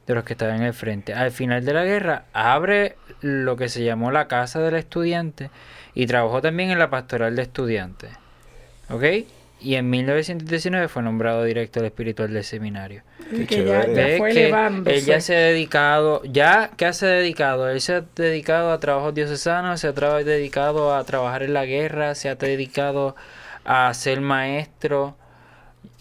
[0.05, 1.13] De los que estaban en el frente.
[1.13, 5.49] Al final de la guerra abre lo que se llamó la Casa del Estudiante
[5.95, 8.11] y trabajó también en la Pastoral de Estudiantes.
[8.89, 9.03] ¿Ok?
[9.63, 13.01] Y en 1919 fue nombrado director espiritual del seminario.
[13.29, 13.95] Qué que ya, chévere.
[13.95, 14.97] ya Ve fue que elevándose.
[14.97, 18.79] Él ya se ha dedicado, ya que se ha dedicado, él se ha dedicado a
[18.79, 23.15] trabajos diocesanos, se ha dedicado a trabajar en la guerra, se ha dedicado
[23.63, 25.15] a ser maestro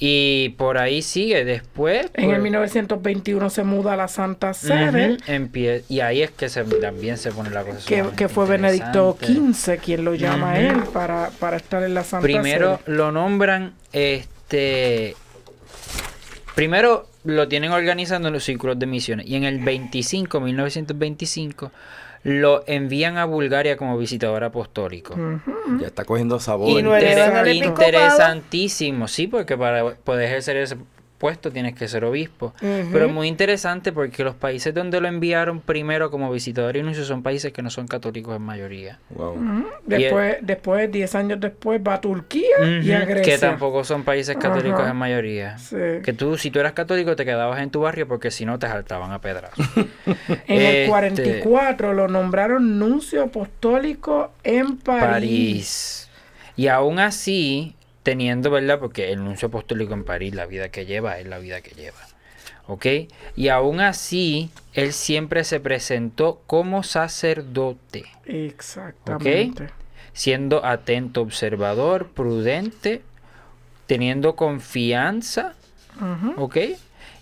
[0.05, 1.45] y por ahí sigue.
[1.45, 5.17] Después, En el pues, 1921 se muda a la Santa Sede,
[5.88, 8.12] y ahí es que se, también se pone la cosa.
[8.17, 9.17] que, fue Benedicto.
[9.21, 10.61] XV quien lo llama a Ujú.
[10.73, 12.97] él para, para estar en la Santa Primero Sede.
[12.97, 15.15] lo nombran, este,
[16.57, 21.71] primero lo tienen organizando en los círculos de misiones y en el 25, 1925,
[22.25, 25.15] lo envían a Bulgaria como visitador apostólico.
[25.81, 26.69] Ya está cogiendo sabor.
[26.79, 27.19] Y no Inter-
[28.07, 30.77] interesantísimo, sí, porque para poder ejercer ese
[31.23, 32.53] puesto tienes que ser obispo.
[32.61, 37.23] Pero muy interesante porque los países donde lo enviaron primero como visitador y nuncio son
[37.23, 38.99] países que no son católicos en mayoría.
[39.11, 39.37] Wow.
[39.87, 43.35] Después, después, 10 años después, va a Turquía y a Grecia.
[43.35, 45.59] Que tampoco son países católicos en mayoría.
[45.59, 45.77] Sí.
[46.03, 48.67] Que tú, si tú eras católico, te quedabas en tu barrio porque si no te
[48.67, 49.53] saltaban a pedras.
[50.49, 55.09] En el Este- 44 lo nombraron nuncio apostólico en París.
[55.09, 56.09] París.
[56.57, 58.79] Y aún así, teniendo, ¿verdad?
[58.79, 61.99] Porque el nuncio apostólico en París, la vida que lleva es la vida que lleva.
[62.67, 62.87] ¿Ok?
[63.37, 69.71] Y aún así, él siempre se presentó como sacerdote, Exactamente.
[70.12, 73.03] siendo atento, observador, prudente,
[73.87, 75.55] teniendo confianza.
[76.37, 76.57] ¿ok?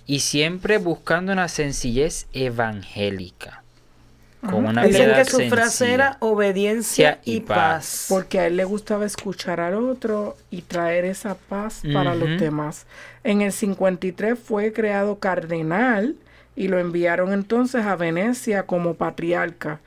[0.07, 3.60] Y siempre buscando una sencillez evangélica.
[4.41, 5.57] Con una Dicen piedad que su sencilla.
[5.57, 7.57] frase era obediencia y y paz.
[7.57, 8.07] paz.
[8.09, 12.87] Porque a él le gustaba escuchar al otro y traer esa paz para los demás.
[13.23, 16.17] En el 53 fue creado cardenal
[16.57, 19.81] y lo enviaron entonces a Venecia como patriarca.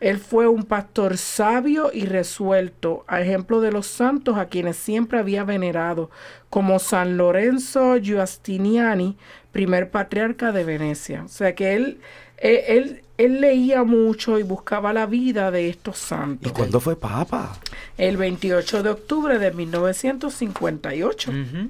[0.00, 5.18] Él fue un pastor sabio y resuelto, a ejemplo de los santos a quienes siempre
[5.18, 6.08] había venerado,
[6.50, 9.16] como San Lorenzo Giustiniani,
[9.50, 11.24] primer patriarca de Venecia.
[11.24, 12.00] O sea que él,
[12.36, 16.50] él, él, él leía mucho y buscaba la vida de estos santos.
[16.50, 17.58] ¿Y cuándo fue papa?
[17.98, 21.30] El 28 de octubre de 1958.
[21.30, 21.68] Ujú.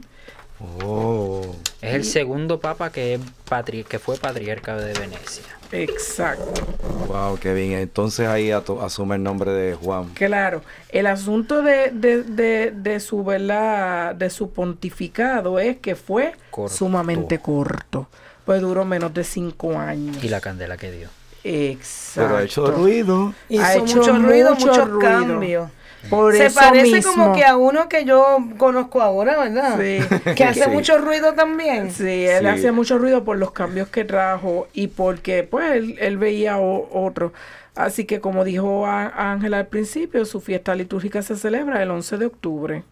[0.84, 1.56] Oh.
[1.80, 5.44] Es el segundo papa que, es patri- que fue patriarca de Venecia.
[5.70, 6.66] Exacto.
[7.06, 7.72] Wow, qué bien.
[7.72, 10.08] Entonces ahí asume el nombre de Juan.
[10.14, 14.14] Claro, el asunto de, de, de, de su ¿verdad?
[14.14, 16.74] de su pontificado es que fue Corto.
[16.74, 18.08] sumamente corto.
[18.44, 20.24] Pues duró menos de cinco años.
[20.24, 21.08] Y la candela que dio.
[21.44, 22.20] Exacto.
[22.28, 23.34] Pero ha hecho ruido.
[23.48, 24.98] Hizo Ha hecho mucho ruido, mucho muchos ruido.
[25.00, 25.70] cambios.
[26.10, 27.12] Por Se eso parece mismo.
[27.12, 29.78] como que a uno que yo conozco ahora, ¿verdad?
[29.78, 30.34] Sí.
[30.34, 30.70] Que hace Sí.
[30.70, 31.90] mucho ruido también.
[31.90, 32.46] Sí, él Sí.
[32.46, 36.88] hacía mucho ruido por los cambios que trajo y porque pues él, él veía o-
[36.92, 37.32] otro.
[37.74, 42.26] Así que como dijo Ángela al principio, su fiesta litúrgica se celebra el 11 de
[42.26, 42.82] octubre.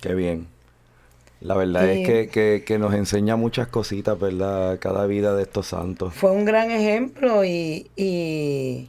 [0.00, 0.46] Qué bien.
[1.44, 4.78] La verdad es que, que, que nos enseña muchas cositas, ¿verdad?
[4.80, 6.14] Cada vida de estos santos.
[6.14, 8.88] Fue un gran ejemplo y, y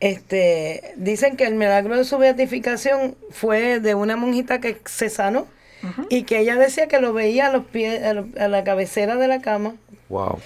[0.00, 5.46] este dicen que el milagro de su beatificación fue de una monjita que se sanó
[6.08, 9.16] y que ella decía que lo veía a los pies a, lo- a la cabecera
[9.16, 9.74] de la cama.
[10.08, 10.38] Wow.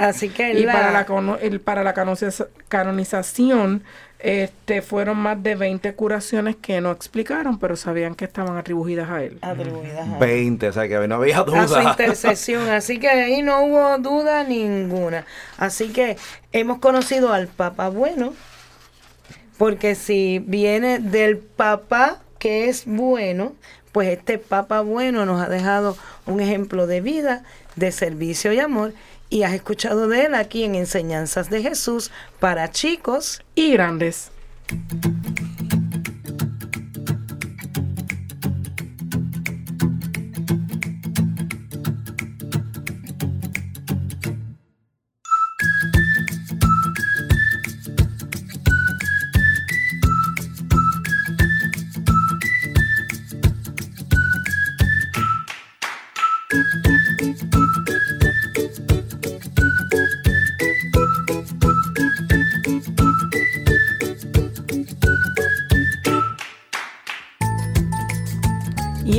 [0.00, 3.82] Así que Y la- para la, el- para la canoniza- canonización
[4.18, 9.22] este, fueron más de 20 curaciones que no explicaron, pero sabían que estaban atribuidas a
[9.22, 9.38] él.
[9.42, 11.82] atribuidas a- 20, o sea que no había a su duda.
[11.90, 12.68] intercesión.
[12.70, 15.26] Así que ahí no hubo duda ninguna.
[15.58, 16.16] Así que
[16.52, 18.32] hemos conocido al Papa Bueno,
[19.58, 23.54] porque si viene del Papa que es bueno,
[23.92, 27.44] pues este Papa Bueno nos ha dejado un ejemplo de vida,
[27.76, 28.92] de servicio y amor.
[29.36, 33.42] Y has escuchado de él aquí en Enseñanzas de Jesús para chicos.
[33.54, 34.30] Y grandes.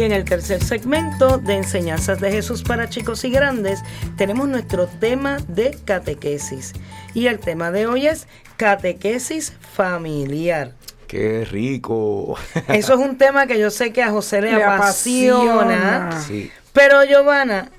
[0.08, 3.82] En el tercer segmento de Enseñanzas de Jesús para chicos y grandes
[4.16, 6.72] tenemos nuestro tema de catequesis.
[7.14, 10.72] Y el tema de hoy es catequesis familiar.
[11.08, 12.38] ¡Qué rico!
[12.70, 16.24] Eso es un tema que yo sé que a José le, apasiona.
[16.72, 17.70] Pero Giovanna,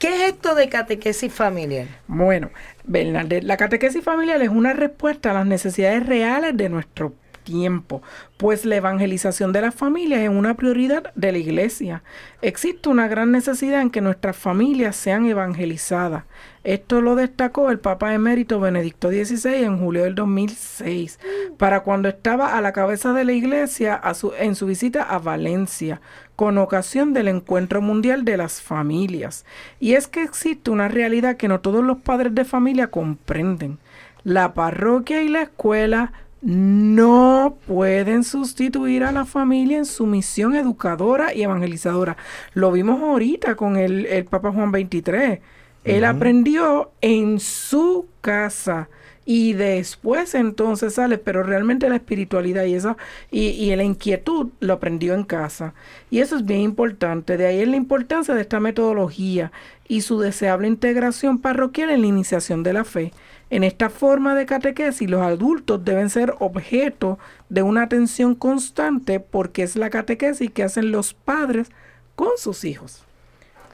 [0.00, 1.86] ¿qué es esto de catequesis familiar?
[2.08, 2.50] Bueno,
[2.82, 7.14] Bernadette, la catequesis familiar es una respuesta a las necesidades reales de nuestro
[7.46, 8.02] tiempo,
[8.36, 12.02] pues la evangelización de las familias es una prioridad de la iglesia.
[12.42, 16.24] Existe una gran necesidad en que nuestras familias sean evangelizadas.
[16.64, 21.20] Esto lo destacó el Papa emérito Benedicto XVI en julio del 2006,
[21.56, 24.00] para cuando estaba a la cabeza de la iglesia
[24.38, 26.00] en su visita a Valencia,
[26.34, 29.46] con ocasión del Encuentro Mundial de las Familias.
[29.78, 33.78] Y es que existe una realidad que no todos los padres de familia comprenden.
[34.24, 41.34] La parroquia y la escuela no pueden sustituir a la familia en su misión educadora
[41.34, 42.16] y evangelizadora.
[42.54, 45.40] Lo vimos ahorita con el, el Papa Juan XXIII.
[45.84, 48.88] Él aprendió en su casa
[49.24, 52.96] y después entonces sale, pero realmente la espiritualidad y esa
[53.30, 55.74] y, y, la inquietud lo aprendió en casa.
[56.10, 57.36] Y eso es bien importante.
[57.36, 59.50] De ahí es la importancia de esta metodología
[59.88, 63.12] y su deseable integración parroquial en la iniciación de la fe.
[63.48, 69.62] En esta forma de catequesis, los adultos deben ser objeto de una atención constante porque
[69.62, 71.70] es la catequesis que hacen los padres
[72.16, 73.04] con sus hijos.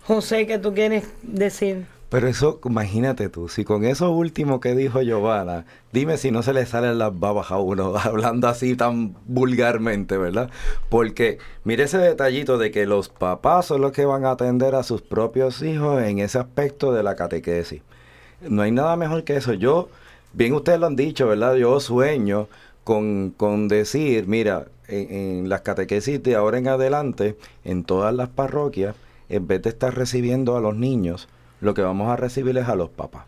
[0.05, 1.87] José, ¿qué tú quieres decir?
[2.11, 6.53] Pero eso, imagínate tú, si con eso último que dijo Giovanna, dime si no se
[6.53, 10.51] le salen las babas a uno hablando así tan vulgarmente, ¿verdad?
[10.91, 14.83] Porque mire ese detallito de que los papás son los que van a atender a
[14.83, 17.81] sus propios hijos en ese aspecto de la catequesis
[18.49, 19.53] no hay nada mejor que eso.
[19.55, 19.89] Yo,
[20.33, 21.55] bien ustedes lo han dicho, ¿verdad?
[21.57, 22.49] Yo sueño
[22.85, 28.97] con, decir, mira, en, las catequesis de ahora en adelante, en todas las parroquias,
[29.29, 31.29] en vez de estar recibiendo a los niños,
[31.61, 33.25] lo que vamos a recibir es a los papás.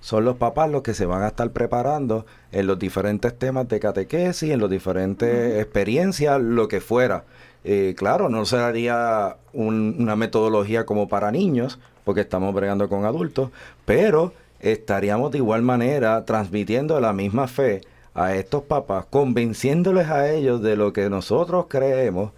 [0.00, 3.80] Son los papás los que se van a estar preparando en los diferentes temas de
[3.80, 7.24] catequesis, en las diferentes experiencias, lo que fuera.
[7.64, 13.50] Eh, claro, no sería una metodología como para niños, porque estamos bregando con adultos,
[13.84, 17.80] pero estaríamos de igual manera transmitiendo la misma fe
[18.14, 22.32] a estos papás, convenciéndoles a ellos de lo que nosotros creemos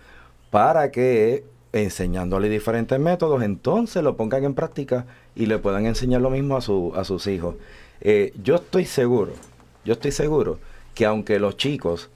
[0.50, 6.30] para que enseñándoles diferentes métodos, entonces lo pongan en práctica y le puedan enseñar lo
[6.30, 7.56] mismo a, su, a sus hijos.
[8.00, 9.32] Eh, yo estoy seguro,
[9.84, 10.58] yo estoy seguro
[10.94, 12.10] que aunque los chicos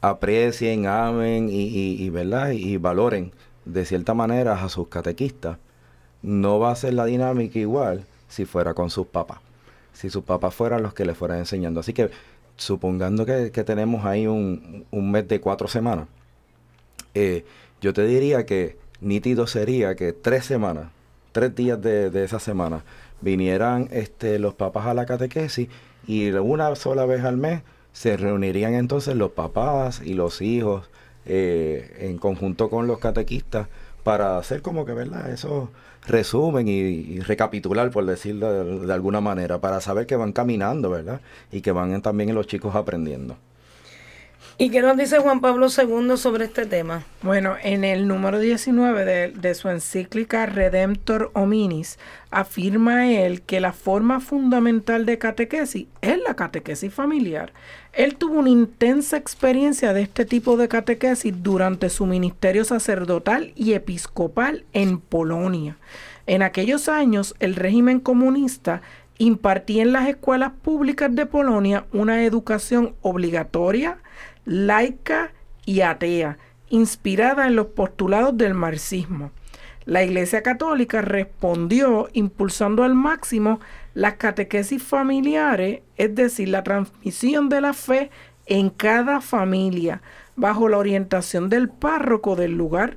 [0.00, 1.68] aprecien, amen y,
[2.02, 2.50] y, ¿verdad?
[2.52, 3.32] y valoren
[3.64, 5.58] de cierta manera a sus catequistas,
[6.24, 9.38] no va a ser la dinámica igual si fuera con sus papás.
[9.92, 11.80] Si sus papás fueran los que le fueran enseñando.
[11.80, 12.10] Así que
[12.56, 16.08] supongando que, tenemos ahí un, mes de cuatro semanas,
[17.12, 17.44] eh,
[17.80, 20.86] yo te diría que nítido sería que tres semanas,
[21.32, 22.84] tres días de, esa semana,
[23.20, 25.68] vinieran este, los papás a la catequesis
[26.06, 30.88] y una sola vez al mes se reunirían entonces los papás y los hijos
[31.26, 33.68] eh, en conjunto con los catequistas
[34.02, 35.30] para hacer como que, ¿verdad?
[35.30, 35.70] Eso
[36.06, 41.20] resumen y, recapitular, por decirlo de, alguna manera, para saber que van caminando, ¿verdad?
[41.50, 43.36] Y que van también los chicos aprendiendo.
[44.56, 47.02] ¿Y qué nos dice Juan Pablo II sobre este tema?
[47.22, 51.98] Bueno, en el número 19 de, de, su encíclica Redemptor Hominis,
[52.30, 57.52] afirma él que la forma fundamental de catequesis es la catequesis familiar.
[57.92, 63.72] Él tuvo una intensa experiencia de este tipo de catequesis durante su ministerio sacerdotal y
[63.72, 65.78] episcopal en Polonia.
[66.26, 68.82] En aquellos años, el régimen comunista
[69.18, 73.98] impartía en las escuelas públicas de Polonia una educación obligatoria,
[74.44, 75.32] laica
[75.66, 76.38] y atea,
[76.68, 79.30] inspirada en los postulados del marxismo.
[79.86, 83.60] La Iglesia Católica respondió impulsando al máximo
[83.92, 88.10] las catequesis familiares, es decir, la transmisión de la fe
[88.46, 90.00] en cada familia,
[90.36, 92.96] bajo la orientación del párroco del lugar.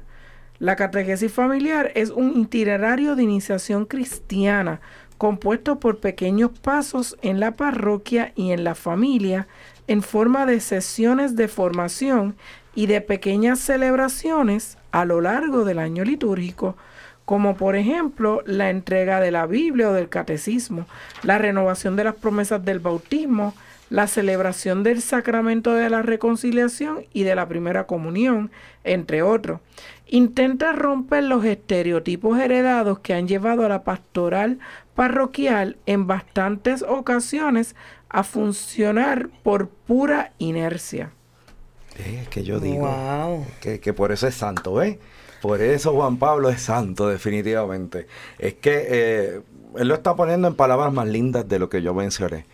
[0.59, 4.79] La catequesis familiar es un itinerario de iniciación cristiana
[5.17, 9.47] compuesto por pequeños pasos en la parroquia y en la familia
[9.87, 12.35] en forma de sesiones de formación
[12.75, 16.77] y de pequeñas celebraciones a lo largo del año litúrgico,
[17.25, 20.85] como por ejemplo la entrega de la Biblia o del catecismo,
[21.23, 23.53] la renovación de las promesas del bautismo,
[23.89, 28.51] la celebración del sacramento de la reconciliación y de la primera comunión,
[28.83, 29.61] entre otros.
[30.07, 34.59] Intenta romper los estereotipos heredados que han llevado a la pastoral
[34.95, 37.75] parroquial en bastantes ocasiones
[38.09, 41.11] a funcionar por pura inercia.
[41.97, 44.99] Es que yo digo que, que, por eso es santo, ¿eh?
[45.41, 48.07] Por eso Juan Pablo es santo, definitivamente.
[48.39, 49.41] Es que eh,
[49.75, 52.45] él lo está poniendo en palabras más lindas de lo que yo mencioné.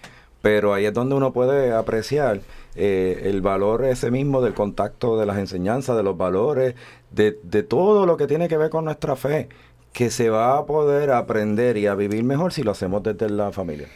[0.41, 2.41] Pero ahí es donde uno puede apreciar
[2.75, 6.75] eh, el valor ese mismo del contacto de las enseñanzas, de los valores,
[7.11, 9.47] de, de todo lo que tiene que ver con nuestra fe,
[9.93, 13.51] que se va a poder aprender y a vivir mejor si lo hacemos desde la
[13.51, 13.87] familia.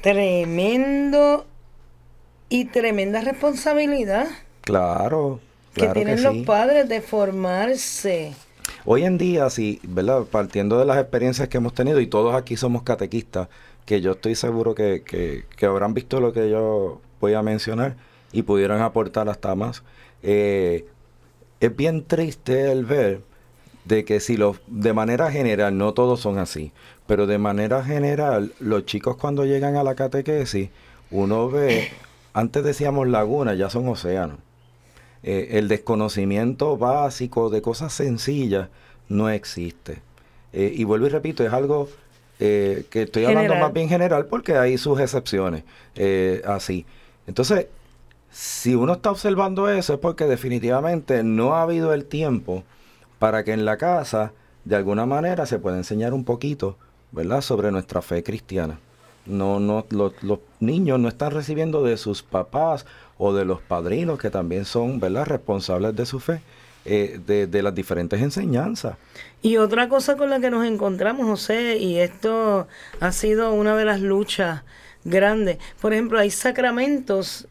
[0.00, 1.46] Tremendo
[2.48, 4.26] y tremenda responsabilidad.
[4.62, 5.40] Claro,
[5.74, 8.32] que tienen los padres de formarse.
[8.86, 10.24] Hoy en día, sí, ¿verdad?
[10.24, 13.48] Partiendo de las experiencias que hemos tenido, y todos aquí somos catequistas,
[13.84, 17.96] que yo estoy seguro que, que, habrán visto lo que yo voy a mencionar
[18.32, 19.82] y pudieran aportar hasta más.
[20.22, 20.86] Eh,
[21.60, 23.20] es bien triste el ver
[23.84, 26.72] de que si los, de manera general, no todos son así,
[27.06, 30.70] pero de manera general, los chicos cuando llegan a la catequesis,
[31.10, 31.88] uno ve,
[32.32, 34.38] antes decíamos laguna, ya son océanos.
[35.22, 38.68] Eh, el desconocimiento básico de cosas sencillas
[39.08, 39.98] no existe.
[40.52, 41.88] Eh, y vuelvo y repito, es algo
[42.38, 45.64] eh, que estoy hablando más bien general porque hay sus excepciones
[46.46, 46.86] así.
[47.26, 47.66] Entonces,
[48.30, 52.64] si uno está observando eso es porque definitivamente no ha habido el tiempo
[53.20, 54.32] para que en la casa
[54.64, 56.78] de alguna manera se pueda enseñar un poquito,
[57.12, 58.80] ¿verdad?, sobre nuestra fe cristiana.
[59.26, 62.86] No, no, los niños no están recibiendo de sus papás
[63.18, 66.40] o de los padrinos que también son, ¿verdad?, responsables de su fe,
[66.86, 68.96] eh, de, de, las diferentes enseñanzas.
[69.42, 72.68] Y otra cosa con la que nos encontramos, José, y esto
[73.00, 74.62] ha sido una de las luchas
[75.04, 75.58] grandes.
[75.82, 77.46] Por ejemplo, hay sacramentos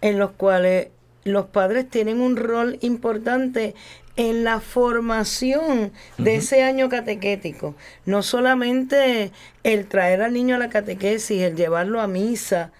[0.00, 0.88] en los cuales
[1.24, 3.74] los padres tienen un rol importante
[4.20, 7.74] en la formación de ese año catequético.
[8.04, 12.70] No solamente el traer al niño a la catequesis, el llevarlo a misa,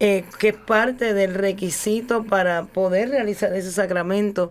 [0.00, 4.50] eh, que es parte del requisito para poder realizar ese sacramento,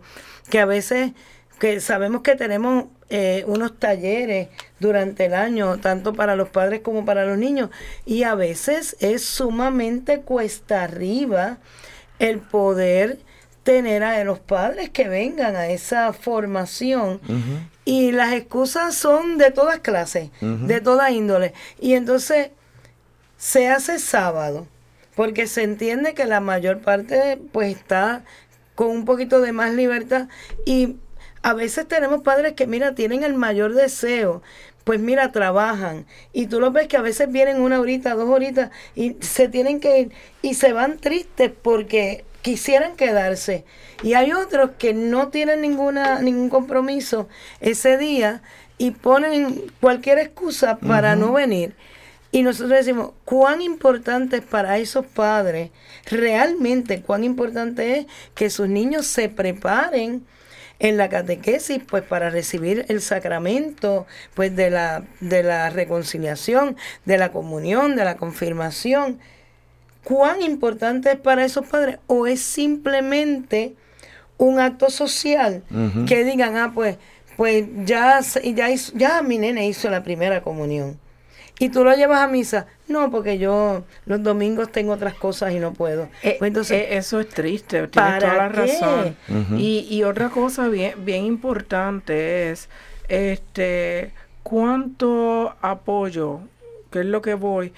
[0.50, 1.12] que a veces
[1.60, 4.48] que sabemos que tenemos eh, unos talleres
[4.80, 7.72] durante el año, tanto para los padres como para los niños,
[8.06, 11.58] y a veces es sumamente cuesta arriba
[12.20, 13.20] el poder
[13.64, 17.20] tener a los padres que vengan a esa formación.
[17.86, 21.54] Y las excusas son de todas clases, de toda índole.
[21.80, 22.52] Y entonces
[23.38, 24.68] se hace sábado,
[25.16, 28.24] porque se entiende que la mayor parte pues está
[28.76, 30.28] con un poquito de más libertad
[30.66, 30.96] y
[31.44, 34.42] a veces tenemos padres que mira tienen el mayor deseo
[34.84, 36.06] pues mira, trabajan.
[36.34, 39.80] Y tú lo ves que a veces vienen una horita, dos horitas y se tienen
[39.80, 43.66] que ir y se van tristes porque quisieran quedarse.
[44.04, 47.28] Y hay otros que no tienen ninguna, ningún compromiso
[47.60, 48.42] ese día
[48.78, 51.76] y ponen cualquier excusa para no venir.
[52.32, 55.72] Y nosotros decimos, cuán importante es para esos padres,
[56.10, 60.26] realmente cuán importante es que sus niños se preparen
[60.80, 66.76] en la catequesis pues para recibir el sacramento pues de la de la reconciliación,
[67.06, 69.20] de la comunión, de la confirmación
[70.04, 73.76] cuán importante es para esos padres o es simplemente
[74.38, 75.64] un acto social
[76.08, 76.98] que digan, ah, pues,
[77.38, 81.00] pues ya, ya, ya mi nene hizo la primera comunión.
[81.60, 82.66] Y tú lo llevas a misa.
[82.88, 86.10] No, porque yo los domingos tengo otras cosas y no puedo.
[86.24, 89.16] Eh, pues entonces, eh, eso es triste, tienes toda la razón.
[89.56, 92.68] y, y otra cosa bien, bien importante es
[93.10, 96.40] este cuánto apoyo,
[96.90, 97.74] que es lo que voy,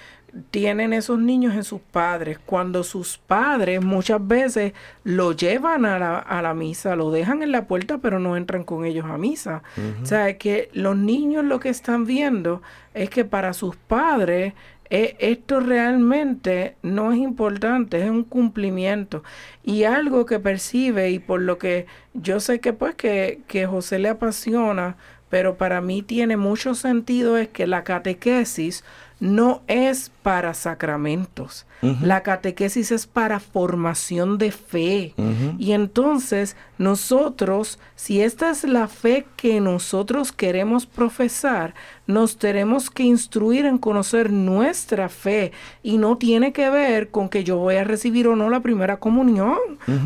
[0.49, 4.73] tienen esos niños en sus padres, cuando sus padres muchas veces
[5.03, 8.63] lo llevan a la, a la misa, lo dejan en la puerta, pero no entran
[8.63, 9.61] con ellos a misa.
[10.01, 12.61] O sea, que los niños lo que están viendo
[12.93, 14.53] es que para sus padres
[14.89, 19.23] e, esto realmente no es importante, es un cumplimiento.
[19.63, 23.99] Y algo que percibe y por lo que yo sé que pues que, que José
[23.99, 24.97] le apasiona,
[25.29, 28.83] pero para mí tiene mucho sentido es que la catequesis
[29.19, 31.65] no es para sacramentos.
[32.01, 35.13] La catequesis es para formación de fe.
[35.59, 41.73] Y entonces nosotros, si esta es la fe que nosotros queremos profesar,
[42.07, 45.51] nos tenemos que instruir en conocer nuestra fe.
[45.83, 48.97] Y no tiene que ver con que yo voy a recibir o no la primera
[48.97, 49.57] comunión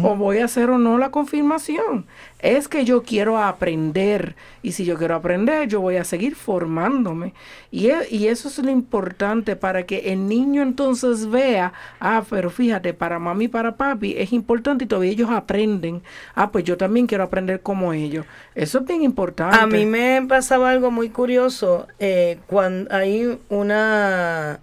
[0.03, 2.05] o voy a hacer o no la confirmación.
[2.39, 4.35] Es que yo quiero aprender.
[4.63, 7.33] Y si yo quiero aprender, yo voy a seguir formándome.
[7.71, 12.49] Y, e, y eso es lo importante para que el niño entonces vea, ah, pero
[12.49, 16.01] fíjate, para mami y para papi es importante y todavía ellos aprenden.
[16.35, 18.25] Ah, pues yo también quiero aprender como ellos.
[18.55, 19.57] Eso es bien importante.
[19.57, 24.59] A mí me pasaba algo muy curioso eh, cuando hay una,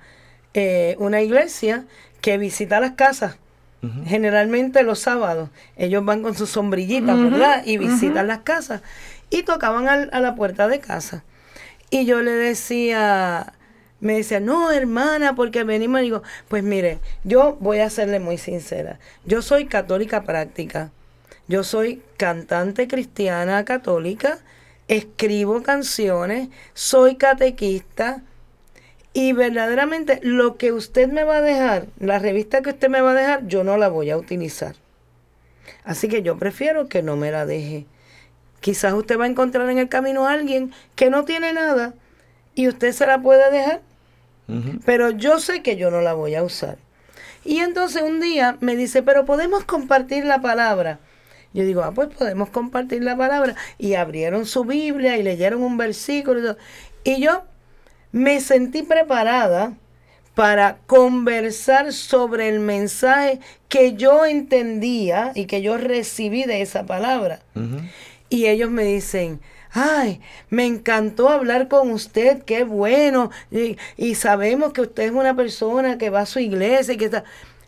[0.55, 1.84] eh, una iglesia
[2.20, 3.38] que visita las casas
[4.07, 7.62] Generalmente los sábados ellos van con sus sombrillitas, ¿verdad?
[7.64, 8.82] Y visitan las casas.
[9.30, 11.24] Y tocaban a la puerta de casa.
[11.90, 13.53] Y yo le decía,
[14.01, 16.01] me decía, no, hermana, porque venimos.
[16.01, 18.99] Y digo, pues mire, yo voy a serle muy sincera.
[19.24, 20.90] Yo soy católica práctica.
[21.49, 24.38] Yo soy cantante cristiana católica.
[24.88, 26.49] Escribo canciones.
[26.74, 28.22] Soy catequista.
[29.14, 33.12] Y verdaderamente lo que usted me va a dejar, la revista que usted me va
[33.12, 34.74] a dejar, yo no la voy a utilizar.
[35.84, 37.86] Así que yo prefiero que no me la deje.
[38.61, 41.95] Quizás usted va a encontrar en el camino a alguien que no tiene nada
[42.55, 43.81] y usted se la puede dejar.
[44.85, 46.77] Pero yo sé que yo no la voy a usar.
[47.45, 50.99] Y entonces un día me dice, pero podemos compartir la palabra.
[51.53, 53.55] Yo digo, ah, pues podemos compartir la palabra.
[53.79, 56.57] Y abrieron su Biblia y leyeron un versículo.
[57.05, 57.45] Y, yo
[58.13, 59.75] me sentí preparada
[60.35, 67.41] para conversar sobre el mensaje que yo entendía y que yo recibí de esa palabra.
[68.29, 69.41] Y ellos me dicen,
[69.75, 70.20] ay,
[70.51, 73.31] me encantó hablar con usted, qué bueno.
[73.97, 77.25] Y, sabemos que usted es una persona que va a su iglesia y que está...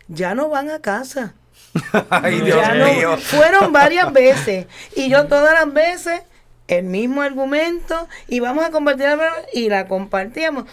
[0.07, 1.33] Ya no van a casa.
[2.09, 3.17] ay, Dios mío.
[3.17, 4.67] Fueron varias veces.
[4.95, 6.21] Y yo todas las veces,
[6.69, 10.63] el mismo argumento, y vamos a compartir la y la compartíamos.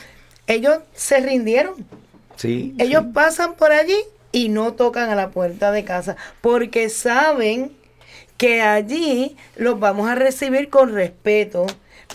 [0.47, 1.85] Ellos se rindieron.
[2.37, 2.77] Sí.
[2.79, 3.97] Ellos pasan por allí
[4.31, 7.73] y no tocan a la puerta de casa porque saben
[8.37, 11.67] que allí los vamos a recibir con respeto,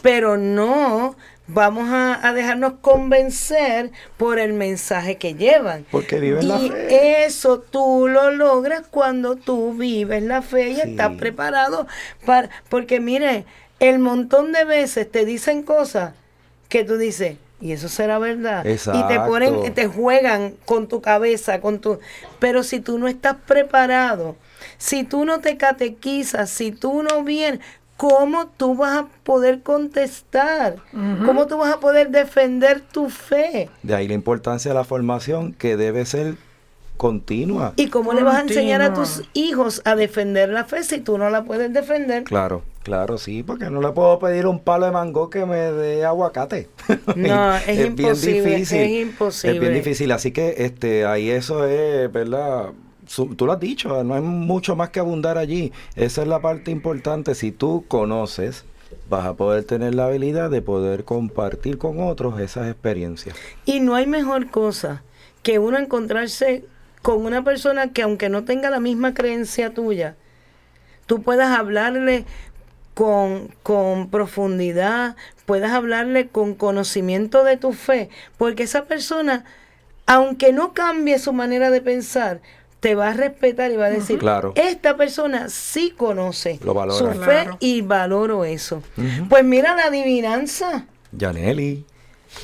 [0.02, 1.16] pero no
[1.50, 5.86] vamos a, dejarnos convencer por el mensaje que llevan.
[5.92, 7.26] Porque viven la fe.
[7.26, 11.88] Eso tú lo logras cuando tú vives la fe y estás preparado
[12.26, 12.50] para.
[12.70, 13.46] Porque mire,
[13.80, 16.14] el montón de veces te dicen cosas
[16.70, 17.38] que tú dices.
[17.62, 18.66] Y eso será verdad.
[18.66, 22.00] Y te ponen, te juegan con tu cabeza, con tu.
[22.40, 24.38] Pero si tú no estás preparado,
[24.78, 27.60] si tú no te catequizas, si tú no vienes,
[28.00, 30.78] ¿cómo tú vas a poder contestar?
[31.26, 33.70] ¿Cómo tú vas a poder defender tu fe?
[33.84, 36.36] De ahí la importancia de la formación que debe ser
[36.96, 37.74] continua.
[37.78, 41.18] ¿Y cómo le vas a enseñar a tus hijos a defender la fe si tú
[41.18, 42.24] no la puedes defender?
[42.24, 46.06] Claro, claro, sí, porque no le puedo pedir un palo de mango que me dé
[46.06, 46.70] aguacate.
[47.16, 48.80] No, es, imposible, bien difícil.
[48.80, 49.56] Es imposible.
[49.56, 52.72] Es bien difícil, así que este ahí eso es, ¿verdad?
[53.16, 55.72] Tú lo has dicho, no hay mucho más que abundar allí.
[55.96, 57.36] Esa es la parte importante.
[57.36, 58.66] Si tú conoces,
[59.10, 63.36] vas a poder tener la habilidad de poder compartir con otros esas experiencias.
[63.66, 65.04] Y no hay mejor cosa
[65.44, 66.66] que uno encontrarse
[67.02, 70.16] con una persona que aunque no tenga la misma creencia tuya,
[71.06, 72.26] tú puedas hablarle
[72.94, 79.46] con, con profundidad, puedas hablarle con conocimiento de tu fe, porque esa persona,
[80.06, 82.42] aunque no cambie su manera de pensar,
[82.80, 84.54] te va a respetar y va a decir, claro.
[84.56, 88.82] esta persona sí conoce su fe y valoro eso.
[89.30, 90.86] Pues mira la adivinanza.
[91.12, 91.86] Yaneli.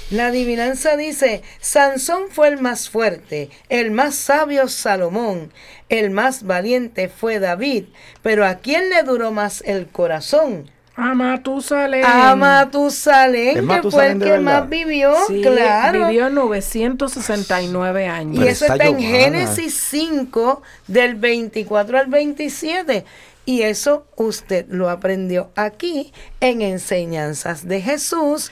[0.10, 5.52] La adivinanza dice, Sansón fue el más fuerte, el más sabio Salomón,
[5.90, 7.86] el más valiente fue David,
[8.24, 10.72] pero ¿a quién le duró más el corazón?
[10.98, 12.06] A Matusalén.
[12.06, 16.08] A Matusalén, que fue el que más vivió, claro.
[16.08, 18.46] Vivió 969 años.
[18.46, 23.04] Y eso está en Génesis 5, del 24 al 27.
[23.46, 28.52] Y eso usted lo aprendió aquí en Enseñanzas de Jesús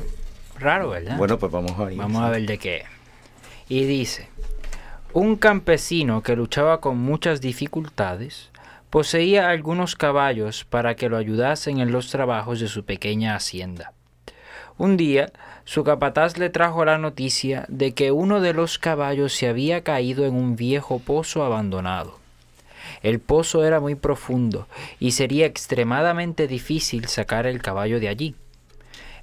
[0.58, 1.16] Raro, ¿verdad?
[1.16, 1.98] Bueno, pues vamos a ir.
[1.98, 2.84] Vamos a ver de qué.
[3.68, 4.28] Y dice,
[5.12, 8.50] un campesino que luchaba con muchas dificultades
[8.90, 13.92] poseía algunos caballos para que lo ayudasen en los trabajos de su pequeña hacienda.
[14.80, 15.30] Un día,
[15.66, 20.24] su capataz le trajo la noticia de que uno de los caballos se había caído
[20.24, 22.18] en un viejo pozo abandonado.
[23.02, 24.68] El pozo era muy profundo
[24.98, 28.34] y sería extremadamente difícil sacar el caballo de allí.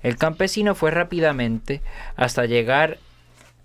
[0.04, 1.82] El campesino fue rápidamente
[2.16, 3.00] hasta llegar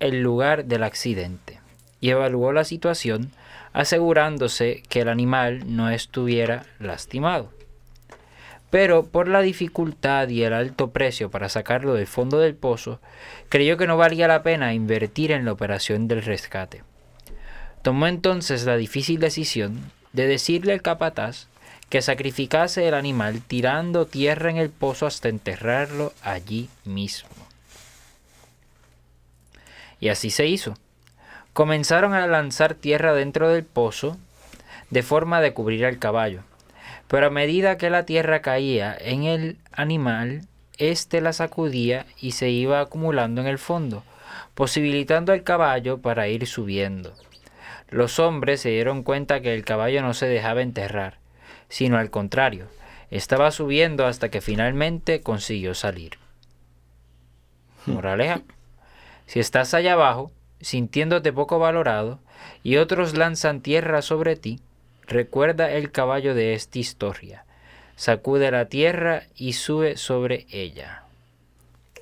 [0.00, 1.60] el lugar del accidente
[2.00, 3.32] y evaluó la situación
[3.74, 7.50] asegurándose que el animal no estuviera lastimado.
[8.72, 13.00] Pero por la dificultad y el alto precio para sacarlo del fondo del pozo,
[13.50, 16.82] creyó que no valía la pena invertir en la operación del rescate.
[17.82, 21.48] Tomó entonces la difícil decisión de decirle al capataz
[21.90, 27.28] que sacrificase el animal tirando tierra en el pozo hasta enterrarlo allí mismo.
[30.00, 30.78] Y así se hizo.
[31.52, 34.16] Comenzaron a lanzar tierra dentro del pozo
[34.88, 36.42] de forma de cubrir al caballo.
[37.12, 40.46] Pero a medida que la tierra caía en el animal,
[40.78, 44.02] éste la sacudía y se iba acumulando en el fondo,
[44.54, 47.12] posibilitando al caballo para ir subiendo.
[47.90, 51.18] Los hombres se dieron cuenta que el caballo no se dejaba enterrar,
[51.68, 52.68] sino al contrario,
[53.10, 56.12] estaba subiendo hasta que finalmente consiguió salir.
[57.84, 58.40] Moraleja.
[59.26, 60.32] Si estás allá abajo,
[60.62, 62.20] sintiéndote poco valorado,
[62.62, 64.62] y otros lanzan tierra sobre ti,
[65.06, 67.44] recuerda el caballo de esta historia.
[67.96, 71.04] Sacude la tierra y sube sobre ella.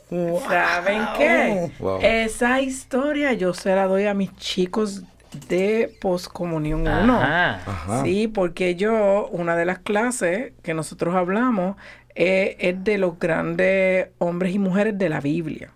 [0.09, 1.71] ¿Saben qué?
[1.79, 2.01] Wow.
[2.03, 5.03] Esa historia yo se la doy a mis chicos
[5.49, 6.91] de poscomunión 1.
[6.91, 7.55] Ajá.
[7.67, 8.03] Ajá.
[8.03, 11.77] Sí, porque yo, una de las clases que nosotros hablamos
[12.15, 15.71] eh, es de los grandes hombres y mujeres de la Biblia.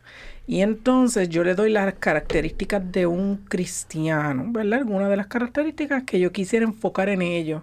[0.47, 4.81] Y entonces yo le doy las características de un cristiano, ¿verdad?
[4.81, 7.63] Algunas de las características que yo quisiera enfocar en ellos.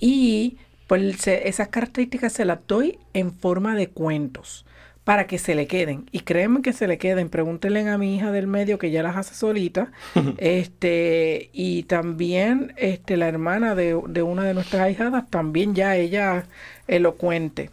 [0.00, 4.66] Y pues se- esas características se las doy en forma de cuentos
[5.04, 6.06] para que se le queden.
[6.12, 7.28] Y créanme que se le queden.
[7.30, 9.92] Pregúntenle a mi hija del medio que ya las hace solita.
[10.38, 16.46] este, y también este, la hermana de, de una de nuestras ahijadas, también ya ella
[16.88, 17.70] elocuente.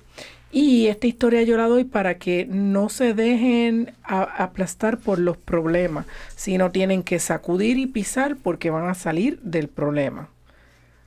[0.51, 5.37] Y esta historia yo la doy para que no se dejen a- aplastar por los
[5.37, 10.27] problemas, sino tienen que sacudir y pisar porque van a salir del problema.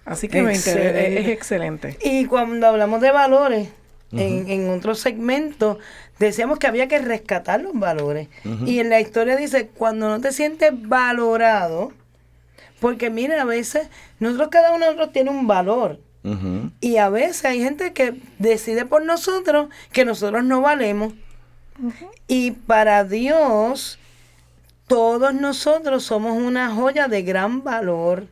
[0.06, 1.98] Así que me es excelente.
[2.04, 3.68] Y cuando hablamos de valores,
[4.12, 5.78] en, en otro segmento,
[6.20, 8.28] decíamos que había que rescatar los valores.
[8.64, 11.92] Y en la historia dice, cuando no te sientes valorado,
[12.80, 13.88] porque mira, a veces
[14.20, 15.98] nosotros cada uno de nosotros tiene un valor.
[16.80, 21.12] Y a veces hay gente que decide por nosotros que nosotros no valemos.
[22.26, 23.98] Y para Dios,
[24.86, 28.26] todos nosotros somos una joya de gran valor.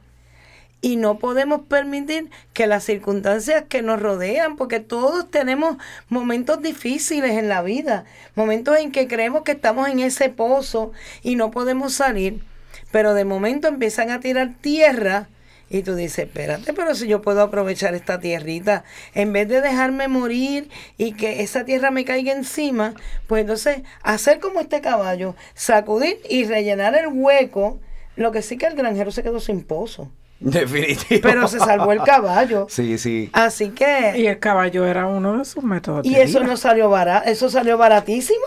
[0.81, 5.77] Y no podemos permitir que las circunstancias que nos rodean, porque todos tenemos
[6.09, 10.91] momentos difíciles en la vida, momentos en que creemos que estamos en ese pozo
[11.23, 12.43] y no podemos salir,
[12.91, 15.29] pero de momento empiezan a tirar tierra
[15.73, 20.07] y tú dices, espérate, pero si yo puedo aprovechar esta tierrita, en vez de dejarme
[20.07, 20.69] morir
[20.99, 22.95] y que esa tierra me caiga encima,
[23.27, 27.81] pues entonces hacer como este caballo, sacudir y rellenar el hueco.
[28.15, 31.21] Lo que sí que el granjero se quedó sin pozo, Definitivo.
[31.23, 32.67] pero se salvó el caballo.
[32.71, 33.31] Sí, sí.
[33.33, 36.05] Así que, Y el caballo era uno de sus métodos.
[36.05, 38.45] y eso no salió barato, eso salió baratísimo.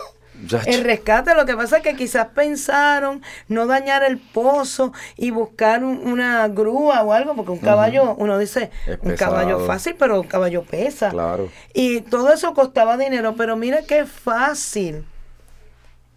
[0.66, 1.34] El rescate.
[1.34, 7.02] Lo que pasa es que quizás pensaron no dañar el pozo y buscar una grúa
[7.02, 8.70] o algo, porque un caballo, uno dice,
[9.02, 11.10] un caballo fácil, pero un caballo pesa.
[11.10, 11.48] Claro.
[11.74, 15.04] Y todo eso costaba dinero, pero mira qué fácil.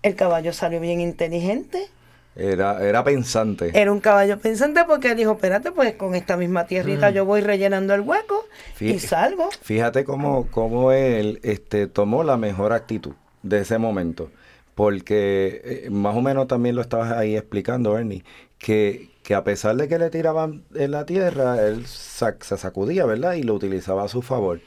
[0.01, 1.87] El caballo salió bien inteligente.
[2.35, 3.71] Era, era pensante.
[3.73, 7.13] Era un caballo pensante porque dijo, espérate, pues con esta misma tierrita mm.
[7.13, 8.45] yo voy rellenando el hueco
[8.79, 9.49] y salgo.
[9.61, 13.13] Fíjate cómo, cómo él este, tomó la mejor actitud
[13.43, 14.29] de ese momento.
[14.75, 18.23] Porque eh, más o menos también lo estabas ahí explicando, Ernie,
[18.57, 23.33] que, que a pesar de que le tiraban en la tierra, él se sacudía, ¿verdad?
[23.33, 24.61] Y lo utilizaba a su favor.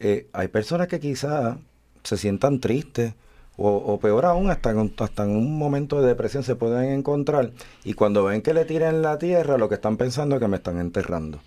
[0.00, 1.56] Eh, hay personas que quizás
[2.02, 3.14] se sientan tristes
[3.56, 7.52] o, peor aún, hasta en, hasta en un momento de depresión se pueden encontrar
[7.84, 10.56] y cuando ven que le tiran la tierra, lo que están pensando es que me
[10.56, 11.38] están enterrando.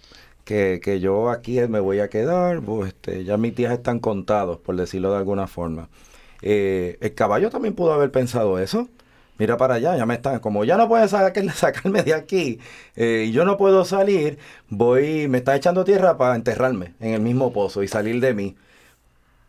[0.46, 4.60] Que, que yo aquí me voy a quedar, pues, este, ya mis días están contados,
[4.60, 5.90] por decirlo de alguna forma.
[6.48, 8.88] Eh, el caballo también pudo haber pensado eso.
[9.40, 11.10] Mira para allá, ya me están, como ya no pueden
[11.54, 12.60] sacarme de aquí
[12.96, 14.38] eh, y yo no puedo salir,
[14.70, 18.56] voy, me está echando tierra para enterrarme en el mismo pozo y salir de mí.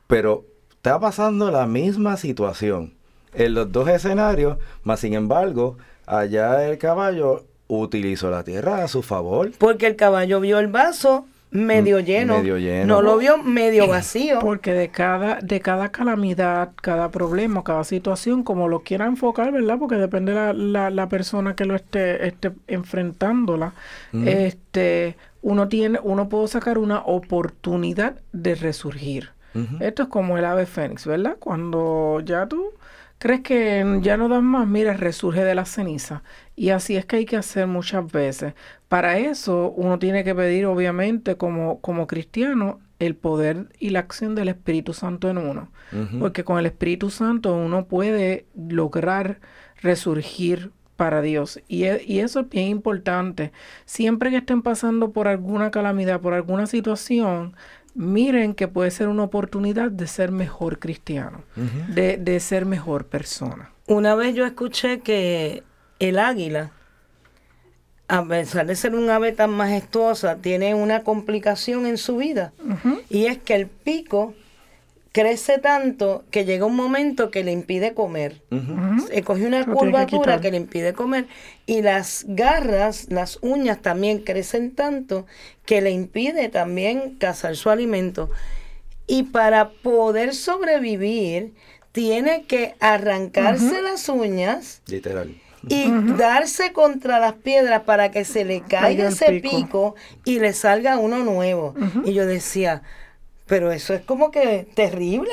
[0.09, 2.94] Pero está pasando la misma situación
[3.34, 5.76] en los dos escenarios, más sin embargo,
[6.07, 9.53] allá el caballo utilizó la tierra a su favor.
[9.59, 12.86] Porque el caballo vio el vaso medio lleno, medio lleno.
[12.86, 14.38] no lo vio medio vacío.
[14.40, 19.78] Porque de cada, de cada calamidad, cada problema, cada situación, como lo quiera enfocar, ¿verdad?
[19.78, 23.72] Porque depende la, la, la persona que lo esté, esté enfrentándola,
[24.24, 29.30] este, uno tiene, uno puede sacar una oportunidad de resurgir.
[29.80, 31.36] Esto es como el ave fénix, ¿verdad?
[31.40, 32.74] Cuando ya tú
[33.18, 36.22] crees que ya no das más, mira, resurge de la ceniza.
[36.54, 38.54] Y así es que hay que hacer muchas veces.
[38.88, 44.34] Para eso uno tiene que pedir, obviamente, como, como cristiano, el poder y la acción
[44.34, 45.70] del Espíritu Santo en uno.
[46.18, 49.40] Porque con el Espíritu Santo uno puede lograr
[49.82, 51.60] resurgir para Dios.
[51.68, 53.52] Y, e, y, eso es bien importante.
[53.84, 57.54] Siempre que estén pasando por alguna calamidad, por alguna situación,
[57.97, 61.42] miren que puede ser una oportunidad de ser mejor cristiano,
[61.88, 63.72] de, de ser mejor persona.
[63.86, 65.62] Una vez yo escuché que
[65.99, 66.70] el águila,
[68.09, 72.53] a pesar de ser un ave tan majestuosa, tiene una complicación en su vida.
[73.09, 74.34] Y es que el pico
[75.16, 78.42] crece tanto que llega un momento que le impide comer.
[79.08, 81.26] Se coge una curvatura que, le impide comer
[81.64, 85.24] y las garras, las uñas también crecen tanto
[85.64, 88.28] que le impide también cazar su alimento.
[89.06, 91.54] Y para poder sobrevivir,
[91.92, 94.82] tiene que arrancarse las uñas.
[94.86, 95.34] Literal.
[95.66, 99.94] Y darse contra las piedras para que se le caiga ese pico.
[100.26, 101.74] y le salga uno nuevo.
[102.04, 102.82] Y yo decía,
[103.47, 105.30] pero eso es como que terrible.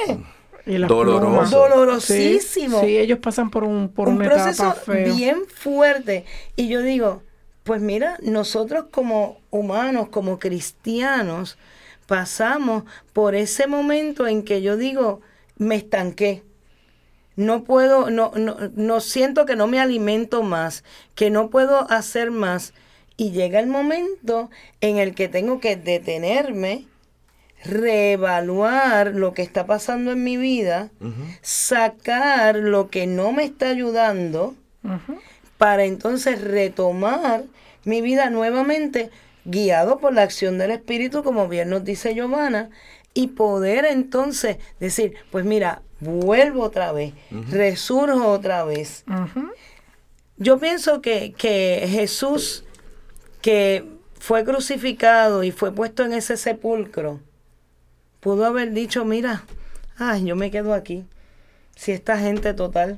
[0.66, 1.58] Doloroso.
[1.58, 2.80] Dolorosísimo.
[2.82, 6.26] Sí, ellos pasan por un, por un proceso bien fuerte.
[6.56, 7.22] Y yo digo,
[7.64, 11.58] pues mira, nosotros como humanos, como cristianos,
[12.08, 15.22] pasamos por ese momento en que yo digo,
[15.58, 16.44] me estanqué.
[17.36, 20.84] No puedo, no, no, no siento que no me alimento más,
[21.16, 22.74] que no puedo hacer más.
[23.18, 24.50] Y llega el momento
[24.82, 26.88] en el que tengo que detenerme
[27.64, 30.90] reevaluar lo que está pasando en mi vida,
[31.42, 34.56] sacar lo que no me está ayudando,
[35.58, 37.44] para entonces retomar
[37.86, 39.10] mi vida nuevamente,
[39.46, 42.70] guiado por la acción del Espíritu, como bien nos dice Giovanna,
[43.14, 47.14] y poder entonces decir, pues mira, vuelvo otra vez,
[47.50, 49.06] resurjo otra vez.
[50.38, 52.66] Yo pienso que, que Jesús,
[53.42, 53.86] que
[54.20, 57.20] fue crucificado y fue puesto en ese sepulcro,
[58.24, 59.44] pudo haber dicho, mira,
[59.98, 61.06] ay, yo me quedo aquí.
[61.76, 62.98] Si esta gente total,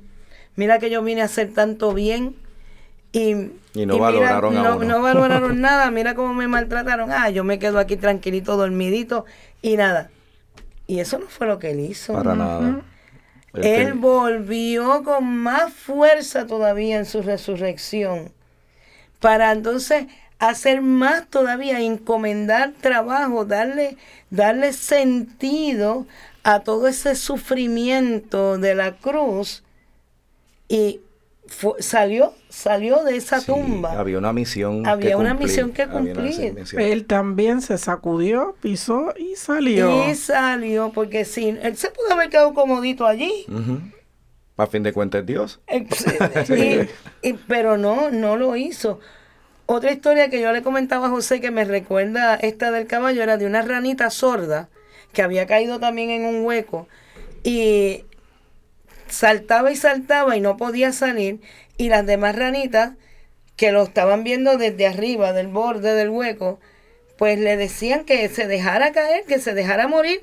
[0.56, 2.36] mira que yo vine a hacer tanto bien
[3.12, 3.34] y,
[3.86, 7.12] no valoraron no, valoraron nada, mira cómo me maltrataron.
[7.12, 9.26] Ah, yo me quedo aquí tranquilito, dormidito
[9.62, 10.10] y nada.
[10.86, 12.14] Y eso no fue lo que él hizo.
[12.14, 12.82] Para nada.
[13.54, 18.32] Él volvió con más fuerza todavía en su resurrección.
[19.20, 20.08] Para entonces
[20.50, 23.98] hacer más todavía, encomendar trabajo, darle,
[24.30, 26.06] darle sentido
[26.44, 29.64] a todo ese sufrimiento de la cruz
[30.68, 31.02] y
[31.80, 34.00] salió salió de esa tumba.
[34.00, 34.88] Había una misión.
[34.88, 36.56] Había una misión que cumplir.
[36.78, 40.10] Él también se sacudió, pisó y salió.
[40.10, 43.46] Y salió, porque si él se pudo haber quedado comodito allí.
[44.58, 45.60] A fin de cuentas, Dios.
[47.48, 49.02] pero no, no lo hizo.
[49.68, 53.38] Otra historia que yo le comentaba a José que me recuerda esta del caballo era
[53.38, 54.70] de una ranita sorda
[55.12, 56.88] que había caído también en un hueco
[57.44, 58.06] y
[59.08, 61.40] saltaba y saltaba y no podía salir
[61.78, 62.94] y las demás ranitas
[63.56, 66.60] que lo estaban viendo desde arriba del borde del hueco,
[67.18, 70.22] pues le decían que se dejara caer, que se dejara morir,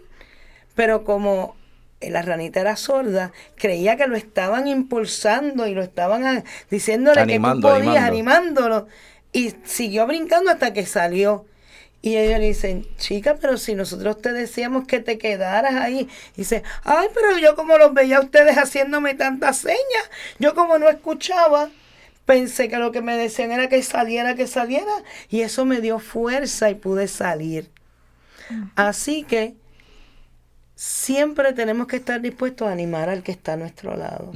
[0.75, 1.57] pero como
[2.01, 7.61] la ranita era sorda, creía que lo estaban impulsando y lo estaban diciéndole que tú
[7.61, 8.87] podías, animándolo,
[9.33, 11.47] y siguió brincando hasta que salió.
[12.05, 16.09] Y ellos le dicen, chica, pero si nosotros te decíamos que te quedaras ahí.
[16.35, 20.11] Y dice, ay, pero yo como los veía a ustedes haciéndome tantas señas,
[20.41, 21.71] yo como no escuchaba,
[22.27, 24.93] pensé que lo que me decían era que saliera, que saliera.
[25.31, 27.71] Y eso me dio fuerza y pude salir.
[28.75, 29.55] Así que
[30.85, 34.33] siempre tenemos que estar dispuestos a animar al que está a nuestro lado.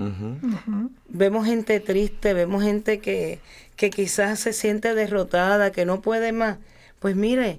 [1.08, 3.40] Vemos gente triste, vemos gente que,
[3.74, 6.58] que quizás se siente derrotada, que no puede más
[7.00, 7.58] pues mire,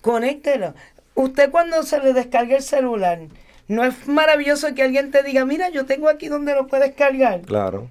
[0.00, 0.74] conéctelo.
[1.14, 3.20] Usted cuando se le descargue el celular,
[3.68, 7.42] ¿no es maravilloso que alguien te diga, mira, yo tengo aquí donde lo puedes cargar?
[7.42, 7.88] Claro.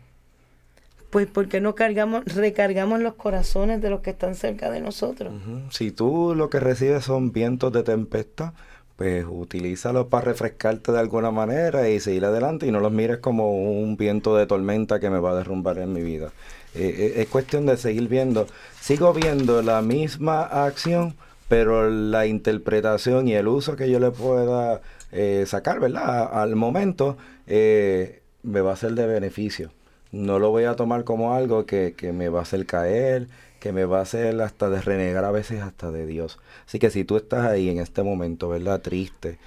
[1.09, 5.33] Pues porque no cargamos, recargamos los corazones de los que están cerca de nosotros.
[5.71, 8.53] Si tú lo que recibes son vientos de tempestad,
[8.97, 13.53] pues utilízalos para refrescarte de alguna manera y seguir adelante y no los mires como
[13.53, 16.31] un viento de tormenta que me va a derrumbar en mi vida.
[16.73, 18.47] Eh, eh, es cuestión de seguir viendo.
[18.81, 21.13] Sigo viendo la misma acción,
[21.47, 24.81] pero la interpretación y el uso que yo le pueda
[25.11, 26.29] eh, sacar, ¿verdad?
[26.33, 29.71] Al momento me va a ser de beneficio.
[30.11, 33.27] No lo voy a tomar como algo que, que me va a hacer caer,
[33.67, 36.39] que me va a hacer hasta de renegar a veces hasta de Dios.
[36.65, 38.79] Así que si tú estás ahí en este momento, ¿verdad?
[38.79, 39.39] Triste,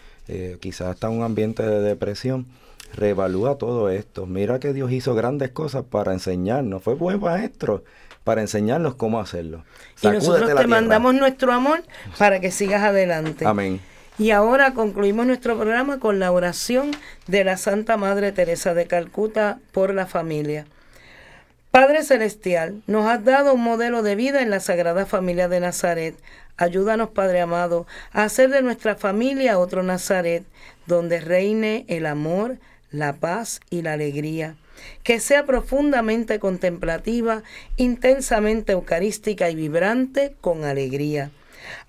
[0.60, 2.44] quizás está en un ambiente de depresión,
[2.94, 4.26] reevalúa todo esto.
[4.26, 6.82] Mira que Dios hizo grandes cosas para enseñarnos.
[6.82, 7.82] Fue buen maestro
[8.22, 9.64] para enseñarnos cómo hacerlo.
[10.02, 11.82] y nosotros te mandamos nuestro amor
[12.18, 13.46] para que sigas adelante.
[13.46, 13.80] Amén.
[14.18, 16.90] Y ahora concluimos nuestro programa con la oración
[17.26, 20.66] de la Santa Madre Teresa de Calcuta por la familia.
[21.70, 26.16] Padre Celestial, nos has dado un modelo de vida en la Sagrada Familia de Nazaret.
[26.56, 30.42] Ayúdanos, Padre amado, a hacer de nuestra familia otro Nazaret,
[30.86, 32.58] donde reine el amor,
[32.90, 34.56] la paz y la alegría,
[35.04, 37.44] que sea profundamente contemplativa,
[37.76, 41.30] intensamente eucarística y vibrante con alegría.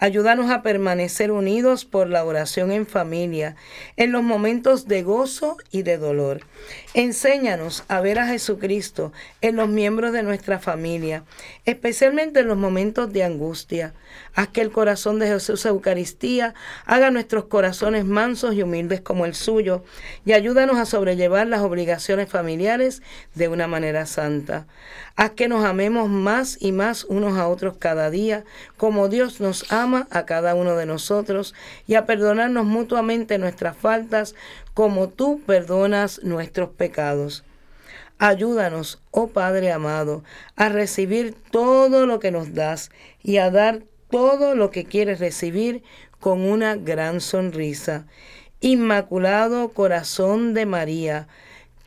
[0.04, 3.56] Ayúdanos a permanecer unidos por la oración en familia,
[3.98, 6.42] en los momentos de gozo y de dolor.
[6.96, 11.24] Enséñanos a ver a Jesucristo en los miembros de nuestra familia,
[11.66, 13.94] especialmente en los momentos de angustia.
[14.34, 16.54] Haz que el corazón de Jesús Eucaristía
[16.86, 19.84] haga nuestros corazones mansos y humildes como el suyo
[20.26, 23.02] y ayúdanos a sobrellevar las obligaciones familiares
[23.36, 24.68] de una manera santa.
[25.18, 28.46] Haz que nos amemos más y más unos a otros cada día,
[28.78, 31.54] como Dios nos ama a cada uno de nosotros,
[31.86, 34.36] y a perdonarnos mutuamente nuestras faltas,
[34.74, 37.44] como tú perdonas nuestros pecados.
[38.18, 40.24] Ayúdanos, oh Padre amado,
[40.56, 42.92] a recibir todo lo que nos das
[43.24, 43.82] y a dar
[44.12, 45.84] todo lo que quieres recibir
[46.20, 48.06] con una gran sonrisa.
[48.60, 51.28] Inmaculado Corazón de María,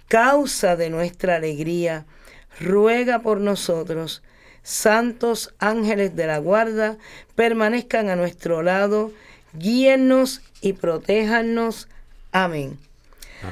[0.09, 2.05] causa de nuestra alegría,
[2.59, 4.23] ruega por nosotros.
[4.65, 6.97] Santos ángeles de la guarda,
[7.37, 9.13] permanezcan a nuestro lado,
[9.53, 11.89] guíennos y protéjanos.
[12.33, 12.79] Amén.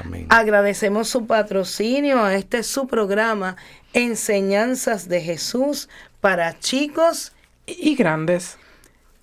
[0.04, 0.26] Amén.
[0.30, 3.56] Agradecemos su patrocinio a este su programa,
[3.92, 5.90] Enseñanzas de Jesús
[6.22, 7.32] para chicos
[7.66, 8.56] y grandes.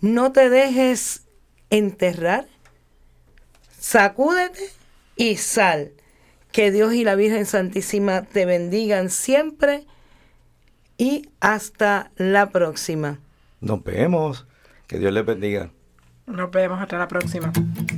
[0.01, 1.27] No te dejes
[1.69, 2.47] enterrar.
[3.77, 4.69] Sacúdete
[5.15, 5.91] y sal.
[6.51, 9.85] Que Dios y la Virgen Santísima te bendigan siempre
[10.97, 13.19] y hasta la próxima.
[13.61, 14.47] Nos vemos.
[14.87, 15.71] Que Dios les bendiga.
[16.25, 17.51] Nos vemos hasta la próxima.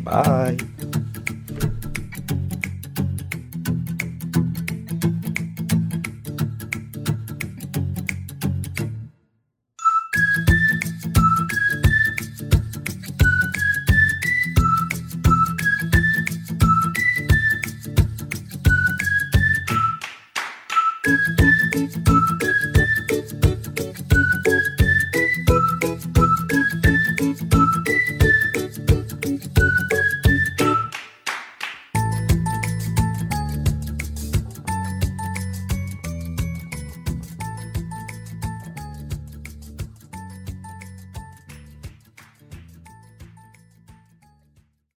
[0.03, 1.01] Bye.